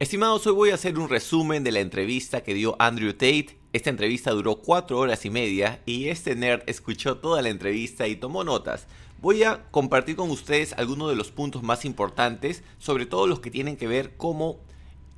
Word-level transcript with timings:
Estimados, 0.00 0.46
hoy 0.46 0.52
voy 0.52 0.70
a 0.70 0.74
hacer 0.74 0.96
un 0.96 1.08
resumen 1.08 1.64
de 1.64 1.72
la 1.72 1.80
entrevista 1.80 2.44
que 2.44 2.54
dio 2.54 2.76
Andrew 2.78 3.14
Tate. 3.14 3.58
Esta 3.72 3.90
entrevista 3.90 4.30
duró 4.30 4.60
cuatro 4.60 4.96
horas 4.96 5.24
y 5.24 5.30
media 5.30 5.82
y 5.86 6.06
este 6.06 6.36
nerd 6.36 6.62
escuchó 6.66 7.16
toda 7.16 7.42
la 7.42 7.48
entrevista 7.48 8.06
y 8.06 8.14
tomó 8.14 8.44
notas. 8.44 8.86
Voy 9.20 9.42
a 9.42 9.68
compartir 9.72 10.14
con 10.14 10.30
ustedes 10.30 10.72
algunos 10.74 11.10
de 11.10 11.16
los 11.16 11.32
puntos 11.32 11.64
más 11.64 11.84
importantes, 11.84 12.62
sobre 12.78 13.06
todo 13.06 13.26
los 13.26 13.40
que 13.40 13.50
tienen 13.50 13.76
que 13.76 13.88
ver 13.88 14.16
cómo 14.16 14.60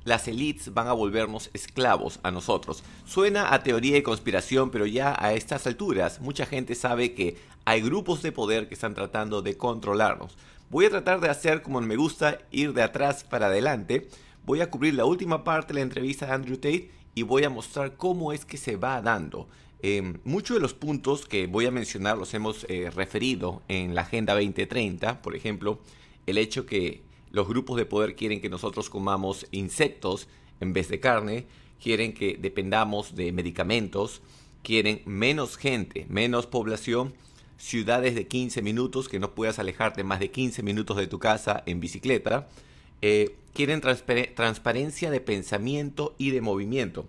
las 0.03 0.27
elites 0.27 0.73
van 0.73 0.87
a 0.87 0.93
volvernos 0.93 1.51
esclavos 1.53 2.19
a 2.23 2.31
nosotros. 2.31 2.83
Suena 3.05 3.53
a 3.53 3.61
teoría 3.61 3.93
de 3.93 4.01
conspiración, 4.01 4.71
pero 4.71 4.87
ya 4.87 5.15
a 5.15 5.33
estas 5.33 5.67
alturas 5.67 6.21
mucha 6.21 6.47
gente 6.47 6.73
sabe 6.73 7.13
que 7.13 7.37
hay 7.65 7.81
grupos 7.81 8.23
de 8.23 8.31
poder 8.31 8.67
que 8.67 8.73
están 8.73 8.95
tratando 8.95 9.43
de 9.43 9.55
controlarnos. 9.57 10.35
Voy 10.71 10.85
a 10.85 10.89
tratar 10.89 11.19
de 11.19 11.29
hacer 11.29 11.61
como 11.61 11.81
me 11.81 11.97
gusta, 11.97 12.39
ir 12.49 12.73
de 12.73 12.81
atrás 12.81 13.23
para 13.23 13.45
adelante. 13.45 14.07
Voy 14.43 14.61
a 14.61 14.71
cubrir 14.71 14.95
la 14.95 15.05
última 15.05 15.43
parte 15.43 15.73
de 15.73 15.79
la 15.79 15.83
entrevista 15.83 16.25
de 16.25 16.31
Andrew 16.33 16.55
Tate 16.55 16.89
y 17.13 17.21
voy 17.21 17.43
a 17.43 17.49
mostrar 17.49 17.95
cómo 17.95 18.33
es 18.33 18.43
que 18.43 18.57
se 18.57 18.75
va 18.75 19.01
dando. 19.01 19.47
Eh, 19.83 20.13
muchos 20.23 20.57
de 20.57 20.61
los 20.61 20.73
puntos 20.73 21.25
que 21.25 21.47
voy 21.47 21.67
a 21.67 21.71
mencionar 21.71 22.17
los 22.17 22.33
hemos 22.33 22.65
eh, 22.69 22.89
referido 22.89 23.61
en 23.67 23.93
la 23.93 24.01
Agenda 24.01 24.33
2030, 24.33 25.21
por 25.21 25.35
ejemplo, 25.35 25.79
el 26.25 26.37
hecho 26.37 26.65
que 26.65 27.03
los 27.31 27.47
grupos 27.47 27.77
de 27.77 27.85
poder 27.85 28.15
quieren 28.15 28.41
que 28.41 28.49
nosotros 28.49 28.89
comamos 28.89 29.47
insectos 29.51 30.27
en 30.59 30.73
vez 30.73 30.89
de 30.89 30.99
carne, 30.99 31.45
quieren 31.81 32.13
que 32.13 32.37
dependamos 32.39 33.15
de 33.15 33.31
medicamentos, 33.31 34.21
quieren 34.63 35.01
menos 35.05 35.57
gente, 35.57 36.05
menos 36.09 36.47
población, 36.47 37.13
ciudades 37.57 38.15
de 38.15 38.27
15 38.27 38.61
minutos, 38.61 39.07
que 39.07 39.19
no 39.19 39.35
puedas 39.35 39.59
alejarte 39.59 40.03
más 40.03 40.19
de 40.19 40.31
15 40.31 40.63
minutos 40.63 40.97
de 40.97 41.07
tu 41.07 41.19
casa 41.19 41.63
en 41.65 41.79
bicicleta, 41.79 42.49
eh, 43.01 43.35
quieren 43.53 43.81
transparencia 43.81 45.11
de 45.11 45.21
pensamiento 45.21 46.15
y 46.17 46.31
de 46.31 46.41
movimiento. 46.41 47.05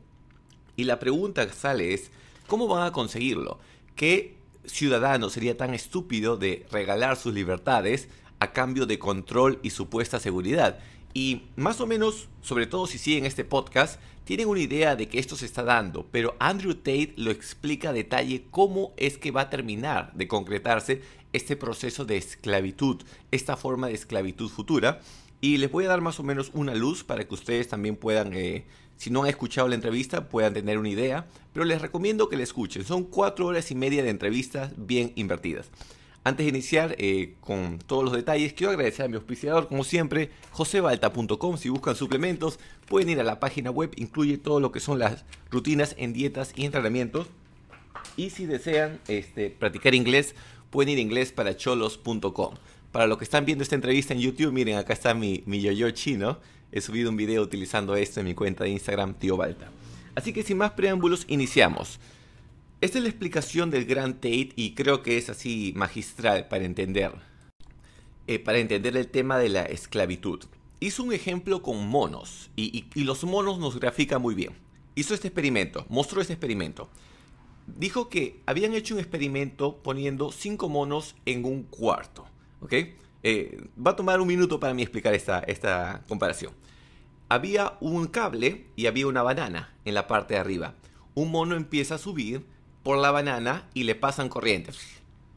Y 0.77 0.85
la 0.85 0.99
pregunta 0.99 1.47
que 1.47 1.55
sale 1.55 1.95
es, 1.95 2.11
¿cómo 2.47 2.67
van 2.69 2.87
a 2.87 2.93
conseguirlo? 2.93 3.59
¿Qué 3.97 4.37
ciudadano 4.65 5.31
sería 5.31 5.57
tan 5.57 5.75
estúpido 5.75 6.37
de 6.37 6.67
regalar 6.71 7.17
sus 7.17 7.35
libertades 7.35 8.09
a 8.39 8.53
cambio 8.53 8.87
de 8.87 8.99
control 8.99 9.61
y 9.63 9.71
supuesta 9.71 10.19
seguridad. 10.19 10.79
Y 11.15 11.43
más 11.57 11.81
o 11.81 11.87
menos, 11.87 12.29
sobre 12.41 12.67
todo 12.67 12.87
si 12.87 12.99
siguen 12.99 13.27
este 13.27 13.45
podcast, 13.45 14.01
tienen 14.25 14.49
una 14.49 14.61
idea 14.61 14.97
de 14.97 15.09
que 15.09 15.19
esto 15.19 15.37
se 15.37 15.47
está 15.47 15.63
dando, 15.63 16.07
pero 16.11 16.37
Andrew 16.39 16.75
Tate 16.75 17.13
lo 17.17 17.31
explica 17.31 17.91
a 17.91 17.93
detalle 17.93 18.45
cómo 18.51 18.93
es 18.97 19.19
que 19.19 19.31
va 19.31 19.43
a 19.43 19.51
terminar 19.51 20.13
de 20.15 20.29
concretarse 20.29 21.03
este 21.33 21.57
proceso 21.57 22.05
de 22.05 22.17
esclavitud, 22.17 23.03
esta 23.31 23.57
forma 23.57 23.89
de 23.89 23.95
esclavitud 23.95 24.49
futura. 24.49 25.01
Y 25.43 25.57
les 25.57 25.73
voy 25.73 25.87
a 25.87 25.89
dar 25.89 26.01
más 26.01 26.21
o 26.21 26.23
menos 26.23 26.53
una 26.55 26.73
luz 26.73 27.03
para 27.03 27.27
que 27.27 27.35
ustedes 27.35 27.67
también 27.67 27.97
puedan, 27.97 28.33
eh, 28.33 28.65
si 28.97 29.11
no 29.11 29.25
han 29.25 29.29
escuchado 29.29 29.67
la 29.67 29.75
entrevista, 29.75 30.29
puedan 30.29 30.55
tener 30.55 30.79
una 30.79 30.89
idea. 30.89 31.27
Pero 31.53 31.65
les 31.65 31.83
recomiendo 31.83 32.29
que 32.29 32.37
la 32.37 32.45
escuchen. 32.45 32.85
Son 32.85 33.03
cuatro 33.03 33.47
horas 33.47 33.73
y 33.73 33.75
media 33.75 34.05
de 34.05 34.11
entrevistas 34.11 34.73
bien 34.77 35.11
invertidas. 35.17 35.69
Antes 36.23 36.47
de 36.47 36.51
iniciar 36.51 36.95
eh, 36.97 37.35
con 37.41 37.81
todos 37.81 38.05
los 38.05 38.13
detalles, 38.13 38.53
quiero 38.53 38.71
agradecer 38.71 39.05
a 39.05 39.09
mi 39.09 39.17
auspiciador, 39.17 39.67
como 39.67 39.83
siempre, 39.83 40.31
josebalta.com. 40.53 41.57
Si 41.57 41.69
buscan 41.69 41.97
suplementos, 41.97 42.61
pueden 42.87 43.11
ir 43.11 43.19
a 43.19 43.25
la 43.25 43.41
página 43.41 43.73
web, 43.73 43.91
incluye 43.97 44.39
todo 44.39 44.61
lo 44.61 44.71
que 44.71 44.79
son 44.79 45.01
las 45.01 45.25
rutinas 45.51 45.97
en 45.99 46.13
dietas 46.13 46.53
y 46.55 46.67
entrenamientos. 46.67 47.27
Y 48.17 48.31
si 48.31 48.47
desean 48.47 49.01
este, 49.09 49.51
practicar 49.51 49.97
inglés, 49.97 50.37
pueden 50.71 50.91
ir 50.91 50.99
a 50.99 51.03
inglesparacholos.com. 51.03 52.55
Para 52.93 53.07
los 53.07 53.17
que 53.17 53.25
están 53.25 53.47
viendo 53.47 53.65
esta 53.65 53.75
entrevista 53.75 54.13
en 54.13 54.21
YouTube, 54.21 54.53
miren, 54.53 54.77
acá 54.77 54.93
está 54.93 55.15
mi, 55.15 55.43
yo-yo 55.47 55.91
chino. 55.93 56.39
He 56.71 56.83
subido 56.83 57.09
un 57.09 57.17
video 57.17 57.43
utilizando 57.43 57.97
esto 57.97 58.21
en 58.21 58.27
mi 58.27 58.35
cuenta 58.35 58.65
de 58.65 58.71
Instagram, 58.71 59.15
Tío 59.15 59.39
Balta. 59.39 59.71
Así 60.15 60.35
que 60.35 60.43
sin 60.43 60.59
más 60.59 60.73
preámbulos, 60.73 61.25
iniciamos. 61.29 61.99
Esta 62.83 62.99
es 62.99 63.05
la 63.05 63.09
explicación 63.09 63.71
del 63.71 63.87
gran 63.87 64.15
Tate 64.15 64.51
y 64.57 64.75
creo 64.75 65.03
que 65.03 65.17
es 65.17 65.31
así 65.31 65.73
magistral 65.75 66.49
para 66.49 66.67
entender, 66.67 67.13
eh, 68.27 68.39
para 68.39 68.59
entender 68.59 68.95
el 68.95 69.09
tema 69.09 69.39
de 69.39 69.49
la 69.49 69.63
esclavitud. 69.63 70.41
Hizo 70.79 71.03
un 71.03 71.15
ejemplo 71.15 71.63
con 71.63 71.87
monos 71.89 72.51
y, 72.57 72.85
los 72.95 73.25
monos 73.25 73.59
nos 73.59 73.81
grafican 73.81 74.21
muy 74.21 74.35
bien. 74.35 74.53
Hizo 74.97 75.15
este 75.15 75.29
experimento, 75.29 75.87
mostró 75.89 76.21
este 76.21 76.35
experimento. 76.35 76.91
Dijo 77.67 78.11
que 78.11 78.41
habían 78.45 78.75
hecho 78.75 78.95
un 78.95 79.01
experimento 79.01 79.79
poniendo 79.83 80.31
cinco 80.31 80.69
monos 80.69 81.15
en 81.25 81.47
un 81.47 81.63
cuarto. 81.63 82.27
¿Ok? 82.63 82.73
Eh, 83.23 83.69
va 83.85 83.93
a 83.93 83.97
tomar 83.97 84.21
un 84.21 84.27
minuto 84.27 84.59
para 84.59 84.75
mí 84.75 84.83
explicar 84.83 85.15
esta, 85.15 85.41
esta 85.41 86.03
comparación. 86.09 86.53
Había 87.29 87.75
un 87.81 88.07
cable 88.07 88.67
y 88.77 88.87
había 88.87 89.07
una 89.07 89.23
banana 89.23 89.75
en 89.85 89.95
la 89.95 90.07
parte 90.07 90.35
de 90.35 90.41
arriba. 90.41 90.75
Un 91.15 91.31
mono 91.31 91.55
empieza 91.55 91.97
a 91.97 91.99
subir 91.99 92.45
por 92.83 92.99
la 92.99 93.11
banana 93.11 93.69
y 93.75 93.85
le 93.85 93.95
pasan 93.95 94.29
corriente. 94.29 94.73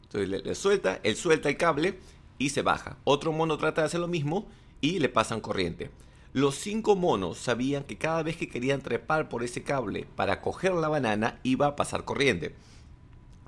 Entonces 0.02 0.44
le, 0.44 0.54
suelta, 0.54 1.00
él 1.02 1.16
suelta 1.16 1.48
el 1.48 1.56
cable 1.56 1.98
y 2.38 2.50
se 2.50 2.62
baja. 2.62 2.98
Otro 3.04 3.32
mono 3.32 3.56
trata 3.56 3.82
de 3.82 3.86
hacer 3.86 4.00
lo 4.00 4.08
mismo 4.08 4.46
y 4.80 4.98
le 4.98 5.08
pasan 5.08 5.40
corriente. 5.40 5.90
Los 6.32 6.56
cinco 6.56 6.96
monos 6.96 7.38
sabían 7.38 7.84
que 7.84 7.96
cada 7.96 8.22
vez 8.22 8.36
que 8.36 8.48
querían 8.48 8.82
trepar 8.82 9.28
por 9.28 9.42
ese 9.42 9.62
cable 9.62 10.06
para 10.16 10.42
coger 10.42 10.74
la 10.74 10.88
banana 10.88 11.40
iba 11.44 11.66
a 11.66 11.76
pasar 11.76 12.04
corriente. 12.04 12.54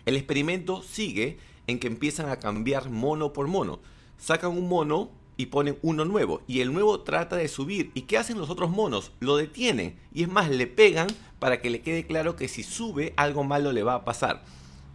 El 0.06 0.16
experimento 0.16 0.82
sigue 0.82 1.38
en 1.68 1.78
que 1.78 1.86
empiezan 1.86 2.28
a 2.28 2.40
cambiar 2.40 2.90
mono 2.90 3.32
por 3.32 3.46
mono. 3.46 3.78
Sacan 4.18 4.50
un 4.50 4.68
mono 4.68 5.10
y 5.36 5.46
ponen 5.46 5.78
uno 5.82 6.04
nuevo. 6.04 6.42
Y 6.48 6.60
el 6.60 6.72
nuevo 6.72 7.02
trata 7.02 7.36
de 7.36 7.46
subir. 7.46 7.92
¿Y 7.94 8.02
qué 8.02 8.18
hacen 8.18 8.38
los 8.38 8.50
otros 8.50 8.70
monos? 8.70 9.12
Lo 9.20 9.36
detienen. 9.36 9.96
Y 10.12 10.24
es 10.24 10.28
más, 10.28 10.50
le 10.50 10.66
pegan 10.66 11.06
para 11.38 11.60
que 11.60 11.70
le 11.70 11.82
quede 11.82 12.06
claro 12.06 12.34
que 12.34 12.48
si 12.48 12.64
sube 12.64 13.14
algo 13.16 13.44
malo 13.44 13.70
le 13.70 13.84
va 13.84 13.94
a 13.94 14.04
pasar. 14.04 14.44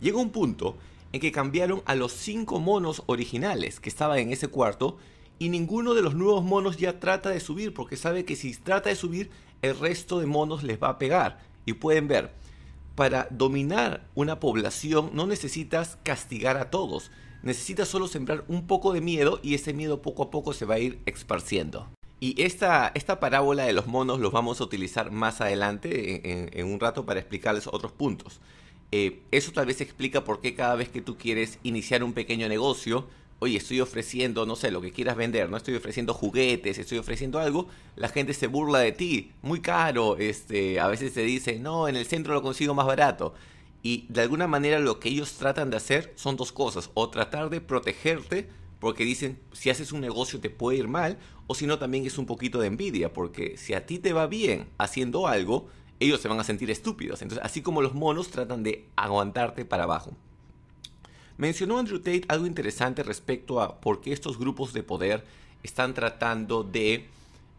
Llega 0.02 0.18
un 0.18 0.32
punto 0.32 0.76
en 1.14 1.22
que 1.22 1.32
cambiaron 1.32 1.82
a 1.86 1.96
los 1.96 2.12
cinco 2.12 2.60
monos 2.60 3.04
originales 3.06 3.80
que 3.80 3.88
estaban 3.88 4.18
en 4.18 4.34
ese 4.34 4.48
cuarto 4.48 4.98
y 5.40 5.50
ninguno 5.50 5.94
de 5.94 6.02
los 6.02 6.16
nuevos 6.16 6.44
monos 6.44 6.78
ya 6.78 7.00
trata 7.00 7.30
de 7.30 7.40
subir 7.40 7.74
porque 7.74 7.96
sabe 7.96 8.26
que 8.26 8.36
si 8.36 8.54
trata 8.56 8.90
de 8.90 8.96
subir 8.96 9.30
el 9.62 9.78
resto 9.80 10.20
de 10.20 10.26
monos 10.26 10.64
les 10.64 10.82
va 10.82 10.90
a 10.90 10.98
pegar. 10.98 11.40
Y 11.66 11.74
pueden 11.74 12.08
ver, 12.08 12.34
para 12.96 13.28
dominar 13.32 14.06
una 14.16 14.40
población 14.40 15.12
no 15.14 15.26
necesitas 15.28 15.98
castigar 16.04 16.58
a 16.58 16.70
todos, 16.70 17.12
necesitas 17.42 17.88
solo 17.88 18.08
sembrar 18.08 18.46
un 18.48 18.68
poco 18.68 18.94
de 18.94 19.02
miedo 19.02 19.40
y 19.44 19.56
ese 19.56 19.74
miedo 19.74 20.02
poco 20.02 20.24
a 20.24 20.32
poco 20.32 20.54
se 20.54 20.66
va 20.66 20.76
a 20.76 20.80
ir 20.80 21.00
esparciendo. 21.06 21.88
Y 22.20 22.42
esta, 22.42 22.92
esta 22.96 23.20
parábola 23.20 23.66
de 23.66 23.74
los 23.74 23.88
monos 23.88 24.20
los 24.20 24.32
vamos 24.32 24.62
a 24.62 24.64
utilizar 24.64 25.12
más 25.12 25.42
adelante 25.42 26.58
en, 26.58 26.66
un 26.66 26.80
rato 26.80 27.06
para 27.06 27.20
explicarles 27.20 27.68
otros 27.68 27.92
puntos. 27.92 28.40
Eh, 28.94 29.20
eso 29.32 29.52
tal 29.52 29.66
vez 29.66 29.82
explica 29.82 30.24
por 30.24 30.40
qué 30.40 30.56
cada 30.56 30.76
vez 30.76 30.88
que 30.88 31.02
tú 31.02 31.18
quieres 31.18 31.60
iniciar 31.64 32.02
un 32.02 32.14
pequeño 32.14 32.48
negocio, 32.48 33.08
oye, 33.44 33.58
estoy 33.58 33.82
ofreciendo, 33.82 34.46
no 34.46 34.56
sé, 34.56 34.72
lo 34.72 34.82
que 34.82 34.92
quieras 34.92 35.18
vender, 35.18 35.50
no 35.50 35.58
estoy 35.58 35.76
ofreciendo 35.76 36.14
juguetes, 36.14 36.78
estoy 36.78 36.98
ofreciendo 36.98 37.40
algo, 37.40 37.68
la 37.96 38.08
gente 38.08 38.34
se 38.34 38.48
burla 38.48 38.80
de 38.80 38.94
ti, 38.94 39.32
muy 39.42 39.60
caro, 39.60 40.18
este, 40.18 40.80
a 40.80 40.88
veces 40.88 41.14
te 41.14 41.22
dice, 41.24 41.60
no, 41.60 41.88
en 41.88 41.96
el 41.96 42.06
centro 42.06 42.34
lo 42.34 42.42
consigo 42.42 42.74
más 42.74 42.86
barato. 42.86 43.34
Y 43.82 44.06
de 44.08 44.22
alguna 44.22 44.48
manera 44.48 44.80
lo 44.80 45.00
que 45.00 45.10
ellos 45.10 45.34
tratan 45.34 45.70
de 45.70 45.78
hacer 45.78 46.14
son 46.16 46.38
dos 46.38 46.54
cosas, 46.54 46.90
o 46.94 47.10
tratar 47.10 47.50
de 47.50 47.60
protegerte, 47.60 48.48
porque 48.80 49.04
dicen, 49.04 49.40
si 49.52 49.70
haces 49.70 49.92
un 49.92 50.00
negocio 50.00 50.40
te 50.40 50.50
puede 50.50 50.78
ir 50.78 50.88
mal, 50.88 51.18
o 51.48 51.56
si 51.56 51.68
no 51.68 51.78
también 51.80 52.06
es 52.06 52.18
un 52.18 52.26
poquito 52.26 52.60
de 52.60 52.68
envidia, 52.68 53.12
porque 53.12 53.58
si 53.58 53.74
a 53.74 53.86
ti 53.86 54.00
te 54.00 54.14
va 54.14 54.28
bien 54.28 54.70
haciendo 54.78 55.28
algo, 55.28 55.68
ellos 56.00 56.22
se 56.22 56.28
van 56.30 56.40
a 56.40 56.44
sentir 56.44 56.72
estúpidos. 56.72 57.22
Entonces, 57.22 57.46
así 57.46 57.62
como 57.62 57.82
los 57.82 57.94
monos 57.94 58.30
tratan 58.30 58.64
de 58.64 58.88
aguantarte 58.96 59.66
para 59.66 59.84
abajo. 59.84 60.16
Mencionó 61.38 61.78
Andrew 61.78 62.00
Tate 62.00 62.24
algo 62.28 62.46
interesante 62.46 63.04
respecto 63.04 63.62
a 63.62 63.80
por 63.80 64.02
qué 64.02 64.14
estos 64.14 64.38
grupos 64.38 64.74
de 64.74 64.84
poder 64.84 65.24
están 65.64 65.94
tratando 65.94 66.64
de 66.64 67.08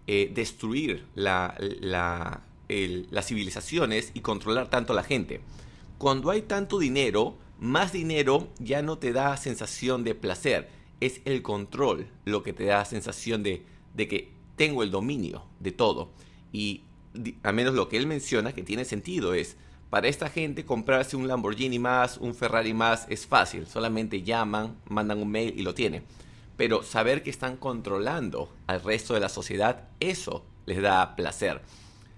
eh, 0.06 0.30
destruir 0.34 1.04
la, 1.14 1.56
las 2.69 3.26
civilizaciones 3.26 4.10
y 4.14 4.20
controlar 4.20 4.70
tanto 4.70 4.93
a 4.93 4.96
la 4.96 5.02
gente. 5.02 5.40
Cuando 5.99 6.31
hay 6.31 6.43
tanto 6.43 6.78
dinero, 6.78 7.37
más 7.58 7.93
dinero 7.93 8.49
ya 8.58 8.82
no 8.82 8.99
te 8.99 9.12
da 9.12 9.37
sensación 9.37 10.04
de 10.04 10.14
placer, 10.14 10.69
es 11.00 11.20
el 11.25 11.43
control 11.43 12.06
lo 12.25 12.43
que 12.43 12.52
te 12.52 12.64
da 12.64 12.84
sensación 12.84 13.43
de, 13.43 13.64
de 13.94 14.08
que 14.08 14.32
tengo 14.56 14.82
el 14.82 14.90
dominio 14.90 15.44
de 15.60 15.72
todo. 15.72 16.10
Y 16.52 16.82
al 17.43 17.54
menos 17.54 17.75
lo 17.75 17.88
que 17.88 17.96
él 17.96 18.06
menciona 18.06 18.52
que 18.52 18.62
tiene 18.62 18.84
sentido 18.84 19.34
es, 19.34 19.56
para 19.94 20.08
esta 20.08 20.29
gente 20.29 20.64
comprarse 20.64 21.14
un 21.14 21.29
Lamborghini 21.29 21.79
más, 21.79 22.19
un 22.19 22.35
Ferrari 22.35 22.75
más 22.75 23.06
es 23.11 23.29
fácil, 23.29 23.69
solamente 23.69 24.23
llaman, 24.25 24.76
mandan 24.88 25.23
un 25.23 25.31
mail 25.31 25.55
y 25.56 25.62
lo 25.62 25.73
tienen. 25.73 26.02
Pero 26.56 26.82
saber 26.82 27.23
que 27.23 27.31
están 27.31 27.56
controlando 27.56 28.49
al 28.67 28.82
resto 28.82 29.14
de 29.14 29.20
la 29.20 29.29
sociedad, 29.29 29.85
eso 30.00 30.44
les 30.67 30.82
da 30.82 31.14
placer. 31.14 31.61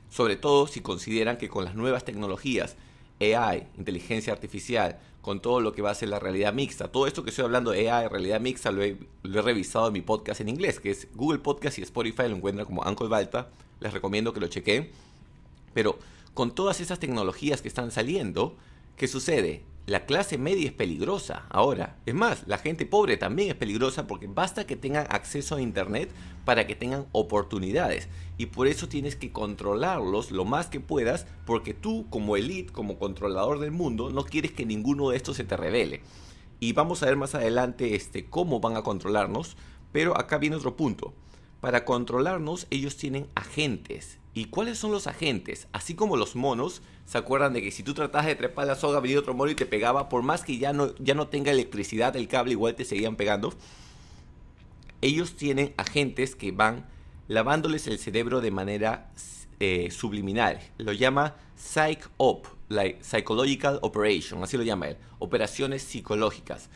Sobre 0.08 0.36
todo 0.36 0.66
si 0.66 0.80
consideran 0.80 1.36
que 1.36 1.50
con 1.50 1.66
las 1.66 1.74
nuevas 1.74 2.06
tecnologías 2.06 2.76
AI, 3.20 3.66
inteligencia 3.76 4.32
artificial, 4.32 4.98
con 5.20 5.42
todo 5.42 5.60
lo 5.60 5.74
que 5.74 5.82
va 5.82 5.90
a 5.90 5.94
ser 5.94 6.08
la 6.08 6.18
realidad 6.18 6.54
mixta. 6.54 6.88
Todo 6.88 7.06
esto 7.06 7.24
que 7.24 7.28
estoy 7.28 7.44
hablando 7.44 7.72
de 7.72 7.90
AI, 7.90 8.08
realidad 8.08 8.40
mixta, 8.40 8.70
lo 8.70 8.82
he, 8.82 8.96
revisado 9.22 9.88
en 9.88 9.92
mi 9.92 10.00
podcast 10.00 10.40
en 10.40 10.48
inglés, 10.48 10.80
que 10.80 10.92
es 10.92 11.08
Google 11.14 11.40
Podcast 11.40 11.78
y 11.78 11.82
Spotify, 11.82 12.22
lo 12.30 12.36
encuentran 12.36 12.64
como 12.64 12.80
Uncle 12.80 13.08
Balta, 13.08 13.50
les 13.80 13.92
recomiendo 13.92 14.32
que 14.32 14.40
lo 14.40 14.46
chequen. 14.46 14.90
Pero 15.74 15.98
con 16.36 16.54
todas 16.54 16.82
esas 16.82 16.98
tecnologías 16.98 17.62
que 17.62 17.68
están 17.68 17.90
saliendo, 17.90 18.58
¿qué 18.98 19.08
sucede? 19.08 19.62
La 19.86 20.04
clase 20.04 20.36
media 20.36 20.66
es 20.66 20.72
peligrosa 20.72 21.46
ahora. 21.48 21.96
Es 22.04 22.14
más, 22.14 22.46
la 22.46 22.58
gente 22.58 22.84
pobre 22.84 23.16
también 23.16 23.48
es 23.48 23.54
peligrosa 23.54 24.06
porque 24.06 24.26
basta 24.26 24.66
que 24.66 24.76
tengan 24.76 25.06
acceso 25.08 25.56
a 25.56 25.62
Internet 25.62 26.10
para 26.44 26.66
que 26.66 26.74
tengan 26.74 27.06
oportunidades. 27.12 28.10
Y 28.36 28.46
por 28.46 28.66
eso 28.66 28.86
tienes 28.86 29.16
que 29.16 29.32
controlarlos 29.32 30.30
lo 30.30 30.44
más 30.44 30.66
que 30.66 30.78
puedas 30.78 31.26
porque 31.46 31.72
tú 31.72 32.04
como 32.10 32.36
elite, 32.36 32.70
como 32.70 32.98
controlador 32.98 33.58
del 33.58 33.70
mundo, 33.70 34.10
no 34.10 34.26
quieres 34.26 34.52
que 34.52 34.66
ninguno 34.66 35.08
de 35.08 35.16
estos 35.16 35.38
se 35.38 35.44
te 35.44 35.56
revele. 35.56 36.02
Y 36.60 36.74
vamos 36.74 37.02
a 37.02 37.06
ver 37.06 37.16
más 37.16 37.34
adelante 37.34 37.94
este, 37.94 38.26
cómo 38.26 38.60
van 38.60 38.76
a 38.76 38.82
controlarnos. 38.82 39.56
Pero 39.90 40.18
acá 40.18 40.36
viene 40.36 40.56
otro 40.56 40.76
punto. 40.76 41.14
Para 41.62 41.86
controlarnos 41.86 42.66
ellos 42.68 42.98
tienen 42.98 43.26
agentes. 43.34 44.18
¿Y 44.36 44.44
cuáles 44.44 44.76
son 44.76 44.92
los 44.92 45.06
agentes? 45.06 45.66
Así 45.72 45.94
como 45.94 46.18
los 46.18 46.36
monos, 46.36 46.82
¿se 47.06 47.16
acuerdan 47.16 47.54
de 47.54 47.62
que 47.62 47.70
si 47.70 47.82
tú 47.82 47.94
tratabas 47.94 48.26
de 48.26 48.34
trepar 48.34 48.66
la 48.66 48.74
soga, 48.74 49.00
venía 49.00 49.18
otro 49.18 49.32
mono 49.32 49.50
y 49.50 49.54
te 49.54 49.64
pegaba, 49.64 50.10
por 50.10 50.22
más 50.22 50.44
que 50.44 50.58
ya 50.58 50.74
no, 50.74 50.94
ya 50.96 51.14
no 51.14 51.28
tenga 51.28 51.50
electricidad 51.50 52.14
el 52.16 52.28
cable, 52.28 52.52
igual 52.52 52.74
te 52.74 52.84
seguían 52.84 53.16
pegando? 53.16 53.54
Ellos 55.00 55.36
tienen 55.36 55.72
agentes 55.78 56.36
que 56.36 56.52
van 56.52 56.84
lavándoles 57.28 57.86
el 57.86 57.98
cerebro 57.98 58.42
de 58.42 58.50
manera 58.50 59.10
eh, 59.58 59.90
subliminal. 59.90 60.60
Lo 60.76 60.92
llama 60.92 61.36
Psych 61.56 62.06
Op, 62.18 62.46
like 62.68 63.02
Psychological 63.02 63.78
Operation, 63.80 64.42
así 64.42 64.58
lo 64.58 64.64
llama 64.64 64.88
él, 64.88 64.98
operaciones 65.18 65.80
psicológicas. 65.80 66.68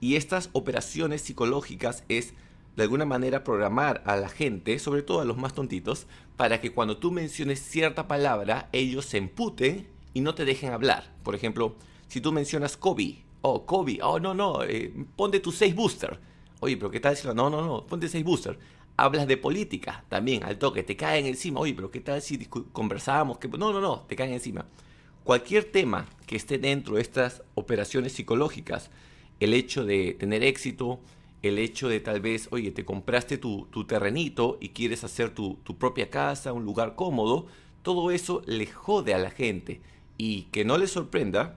Y 0.00 0.16
estas 0.16 0.50
operaciones 0.52 1.22
psicológicas 1.22 2.02
es 2.08 2.34
de 2.76 2.82
alguna 2.82 3.04
manera 3.04 3.44
programar 3.44 4.02
a 4.06 4.16
la 4.16 4.28
gente, 4.28 4.78
sobre 4.78 5.02
todo 5.02 5.20
a 5.20 5.24
los 5.24 5.36
más 5.36 5.54
tontitos, 5.54 6.06
para 6.36 6.60
que 6.60 6.72
cuando 6.72 6.96
tú 6.96 7.12
menciones 7.12 7.60
cierta 7.60 8.08
palabra, 8.08 8.68
ellos 8.72 9.04
se 9.04 9.18
emputen 9.18 9.86
y 10.12 10.20
no 10.20 10.34
te 10.34 10.44
dejen 10.44 10.72
hablar. 10.72 11.12
Por 11.22 11.34
ejemplo, 11.34 11.76
si 12.08 12.20
tú 12.20 12.32
mencionas 12.32 12.76
Kobe, 12.76 13.24
oh, 13.42 13.64
Kobe, 13.64 13.98
oh, 14.02 14.18
no, 14.18 14.34
no, 14.34 14.62
eh, 14.64 14.92
ponte 15.16 15.40
tu 15.40 15.52
6 15.52 15.74
booster. 15.74 16.18
Oye, 16.60 16.76
pero 16.76 16.90
¿qué 16.90 17.00
tal 17.00 17.16
si 17.16 17.26
no, 17.28 17.34
no, 17.34 17.50
no, 17.50 17.86
ponte 17.86 18.08
6 18.08 18.24
booster. 18.24 18.58
Hablas 18.96 19.26
de 19.26 19.36
política, 19.36 20.04
también, 20.08 20.44
al 20.44 20.56
toque, 20.58 20.82
te 20.82 20.96
caen 20.96 21.26
encima. 21.26 21.60
Oye, 21.60 21.74
pero 21.74 21.90
¿qué 21.90 22.00
tal 22.00 22.22
si 22.22 22.38
conversábamos? 22.72 23.38
No, 23.58 23.72
no, 23.72 23.80
no, 23.80 24.00
te 24.02 24.16
caen 24.16 24.32
encima. 24.32 24.66
Cualquier 25.24 25.64
tema 25.64 26.06
que 26.26 26.36
esté 26.36 26.58
dentro 26.58 26.96
de 26.96 27.02
estas 27.02 27.42
operaciones 27.54 28.12
psicológicas, 28.12 28.90
el 29.40 29.54
hecho 29.54 29.84
de 29.84 30.14
tener 30.14 30.44
éxito, 30.44 31.00
el 31.44 31.58
hecho 31.58 31.88
de 31.88 32.00
tal 32.00 32.20
vez, 32.20 32.48
oye, 32.50 32.70
te 32.70 32.84
compraste 32.84 33.38
tu, 33.38 33.66
terrenito 33.86 34.58
y 34.60 34.70
quieres 34.70 35.04
hacer 35.04 35.30
tu, 35.30 35.58
tu, 35.64 35.76
propia 35.76 36.10
casa, 36.10 36.52
un 36.52 36.64
lugar 36.64 36.94
cómodo, 36.94 37.46
todo 37.82 38.10
eso 38.10 38.42
le 38.46 38.66
jode 38.66 39.14
a 39.14 39.18
la 39.18 39.30
gente. 39.30 39.80
Y 40.16 40.42
que 40.52 40.64
no 40.64 40.78
les 40.78 40.90
sorprenda 40.90 41.56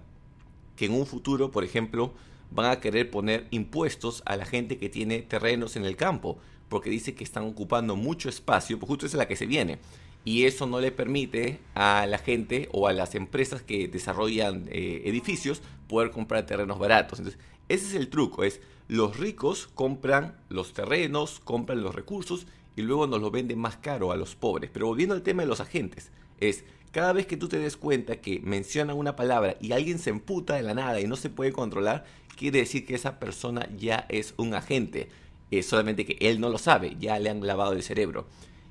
que 0.75 0.85
en 0.85 0.93
un 0.93 1.05
futuro, 1.05 1.51
por 1.51 1.63
ejemplo, 1.63 2.13
van 2.51 2.71
a 2.71 2.79
querer 2.79 3.09
poner 3.09 3.47
impuestos 3.51 4.23
a 4.25 4.35
la 4.35 4.45
gente 4.45 4.77
que 4.77 4.89
tiene 4.89 5.21
terrenos 5.21 5.75
en 5.75 5.85
el 5.85 5.95
campo, 5.95 6.37
porque 6.69 6.89
dice 6.89 7.15
que 7.15 7.23
están 7.23 7.43
ocupando 7.43 7.95
mucho 7.95 8.29
espacio, 8.29 8.79
pues 8.79 8.87
justo 8.87 9.05
es 9.05 9.13
la 9.13 9.27
que 9.27 9.35
se 9.35 9.45
viene. 9.45 9.79
Y 10.25 10.43
eso 10.43 10.65
no 10.65 10.81
le 10.81 10.91
permite 10.91 11.59
a 11.73 12.05
la 12.05 12.17
gente 12.17 12.67
o 12.73 12.87
a 12.87 12.93
las 12.93 13.15
empresas 13.15 13.61
que 13.61 13.87
desarrollan 13.87 14.67
eh, 14.69 15.03
edificios 15.05 15.61
poder 15.87 16.11
comprar 16.11 16.45
terrenos 16.45 16.79
baratos. 16.79 17.19
Entonces, 17.19 17.41
ese 17.69 17.87
es 17.87 17.93
el 17.93 18.09
truco, 18.09 18.43
es 18.43 18.61
los 18.87 19.17
ricos 19.17 19.67
compran 19.73 20.37
los 20.49 20.73
terrenos, 20.73 21.41
compran 21.43 21.83
los 21.83 21.93
recursos 21.93 22.47
y 22.77 22.83
luego 22.83 23.07
nos 23.07 23.19
lo 23.19 23.31
venden 23.31 23.59
más 23.59 23.75
caro 23.77 24.11
a 24.11 24.15
los 24.15 24.35
pobres. 24.35 24.69
Pero 24.71 24.87
volviendo 24.87 25.13
al 25.13 25.23
tema 25.23 25.43
de 25.43 25.49
los 25.49 25.59
agentes, 25.59 26.11
es 26.39 26.63
cada 26.91 27.11
vez 27.11 27.27
que 27.27 27.35
tú 27.35 27.49
te 27.49 27.59
des 27.59 27.75
cuenta 27.75 28.21
que 28.21 28.39
mencionan 28.39 28.95
una 28.95 29.15
palabra 29.15 29.57
y 29.59 29.73
alguien 29.73 29.99
se 29.99 30.09
emputa 30.09 30.55
de 30.55 30.63
la 30.63 30.73
nada 30.73 31.01
y 31.01 31.07
no 31.07 31.17
se 31.17 31.29
puede 31.29 31.51
controlar, 31.51 32.05
quiere 32.37 32.59
decir 32.59 32.85
que 32.85 32.95
esa 32.95 33.19
persona 33.19 33.67
ya 33.75 34.05
es 34.09 34.33
un 34.37 34.53
agente. 34.53 35.09
Es 35.51 35.65
solamente 35.65 36.05
que 36.05 36.17
él 36.21 36.39
no 36.39 36.49
lo 36.49 36.57
sabe, 36.57 36.95
ya 36.99 37.19
le 37.19 37.29
han 37.29 37.45
lavado 37.45 37.73
el 37.73 37.83
cerebro. 37.83 38.27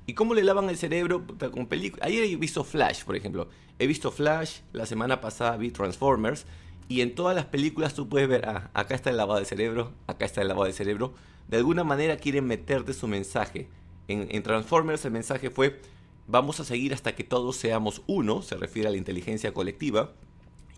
¿Y 0.07 0.13
cómo 0.13 0.33
le 0.33 0.43
lavan 0.43 0.69
el 0.69 0.77
cerebro? 0.77 1.25
Con 1.51 1.67
películas. 1.67 2.07
Ayer 2.07 2.23
he 2.23 2.35
visto 2.37 2.63
Flash, 2.63 3.03
por 3.03 3.15
ejemplo. 3.15 3.49
He 3.77 3.85
visto 3.85 4.09
Flash, 4.09 4.61
la 4.73 4.85
semana 4.85 5.21
pasada 5.21 5.57
vi 5.57 5.69
Transformers 5.69 6.45
y 6.89 7.01
en 7.01 7.15
todas 7.15 7.35
las 7.35 7.45
películas 7.45 7.93
tú 7.93 8.07
puedes 8.07 8.29
ver, 8.29 8.47
ah, 8.47 8.69
acá 8.73 8.95
está 8.95 9.09
el 9.09 9.17
lavado 9.17 9.39
de 9.39 9.45
cerebro, 9.45 9.91
acá 10.07 10.25
está 10.25 10.41
el 10.41 10.47
lavado 10.47 10.65
de 10.67 10.73
cerebro. 10.73 11.13
De 11.47 11.57
alguna 11.57 11.83
manera 11.83 12.17
quieren 12.17 12.45
meterte 12.45 12.93
su 12.93 13.07
mensaje. 13.07 13.67
En, 14.07 14.41
Transformers 14.41 15.03
el 15.03 15.11
mensaje 15.11 15.49
fue, 15.49 15.81
vamos 16.27 16.61
a 16.61 16.63
seguir 16.63 16.93
hasta 16.93 17.13
que 17.13 17.25
todos 17.25 17.57
seamos 17.57 18.03
uno, 18.07 18.41
se 18.41 18.55
refiere 18.55 18.87
a 18.87 18.91
la 18.91 18.97
inteligencia 18.97 19.53
colectiva. 19.53 20.13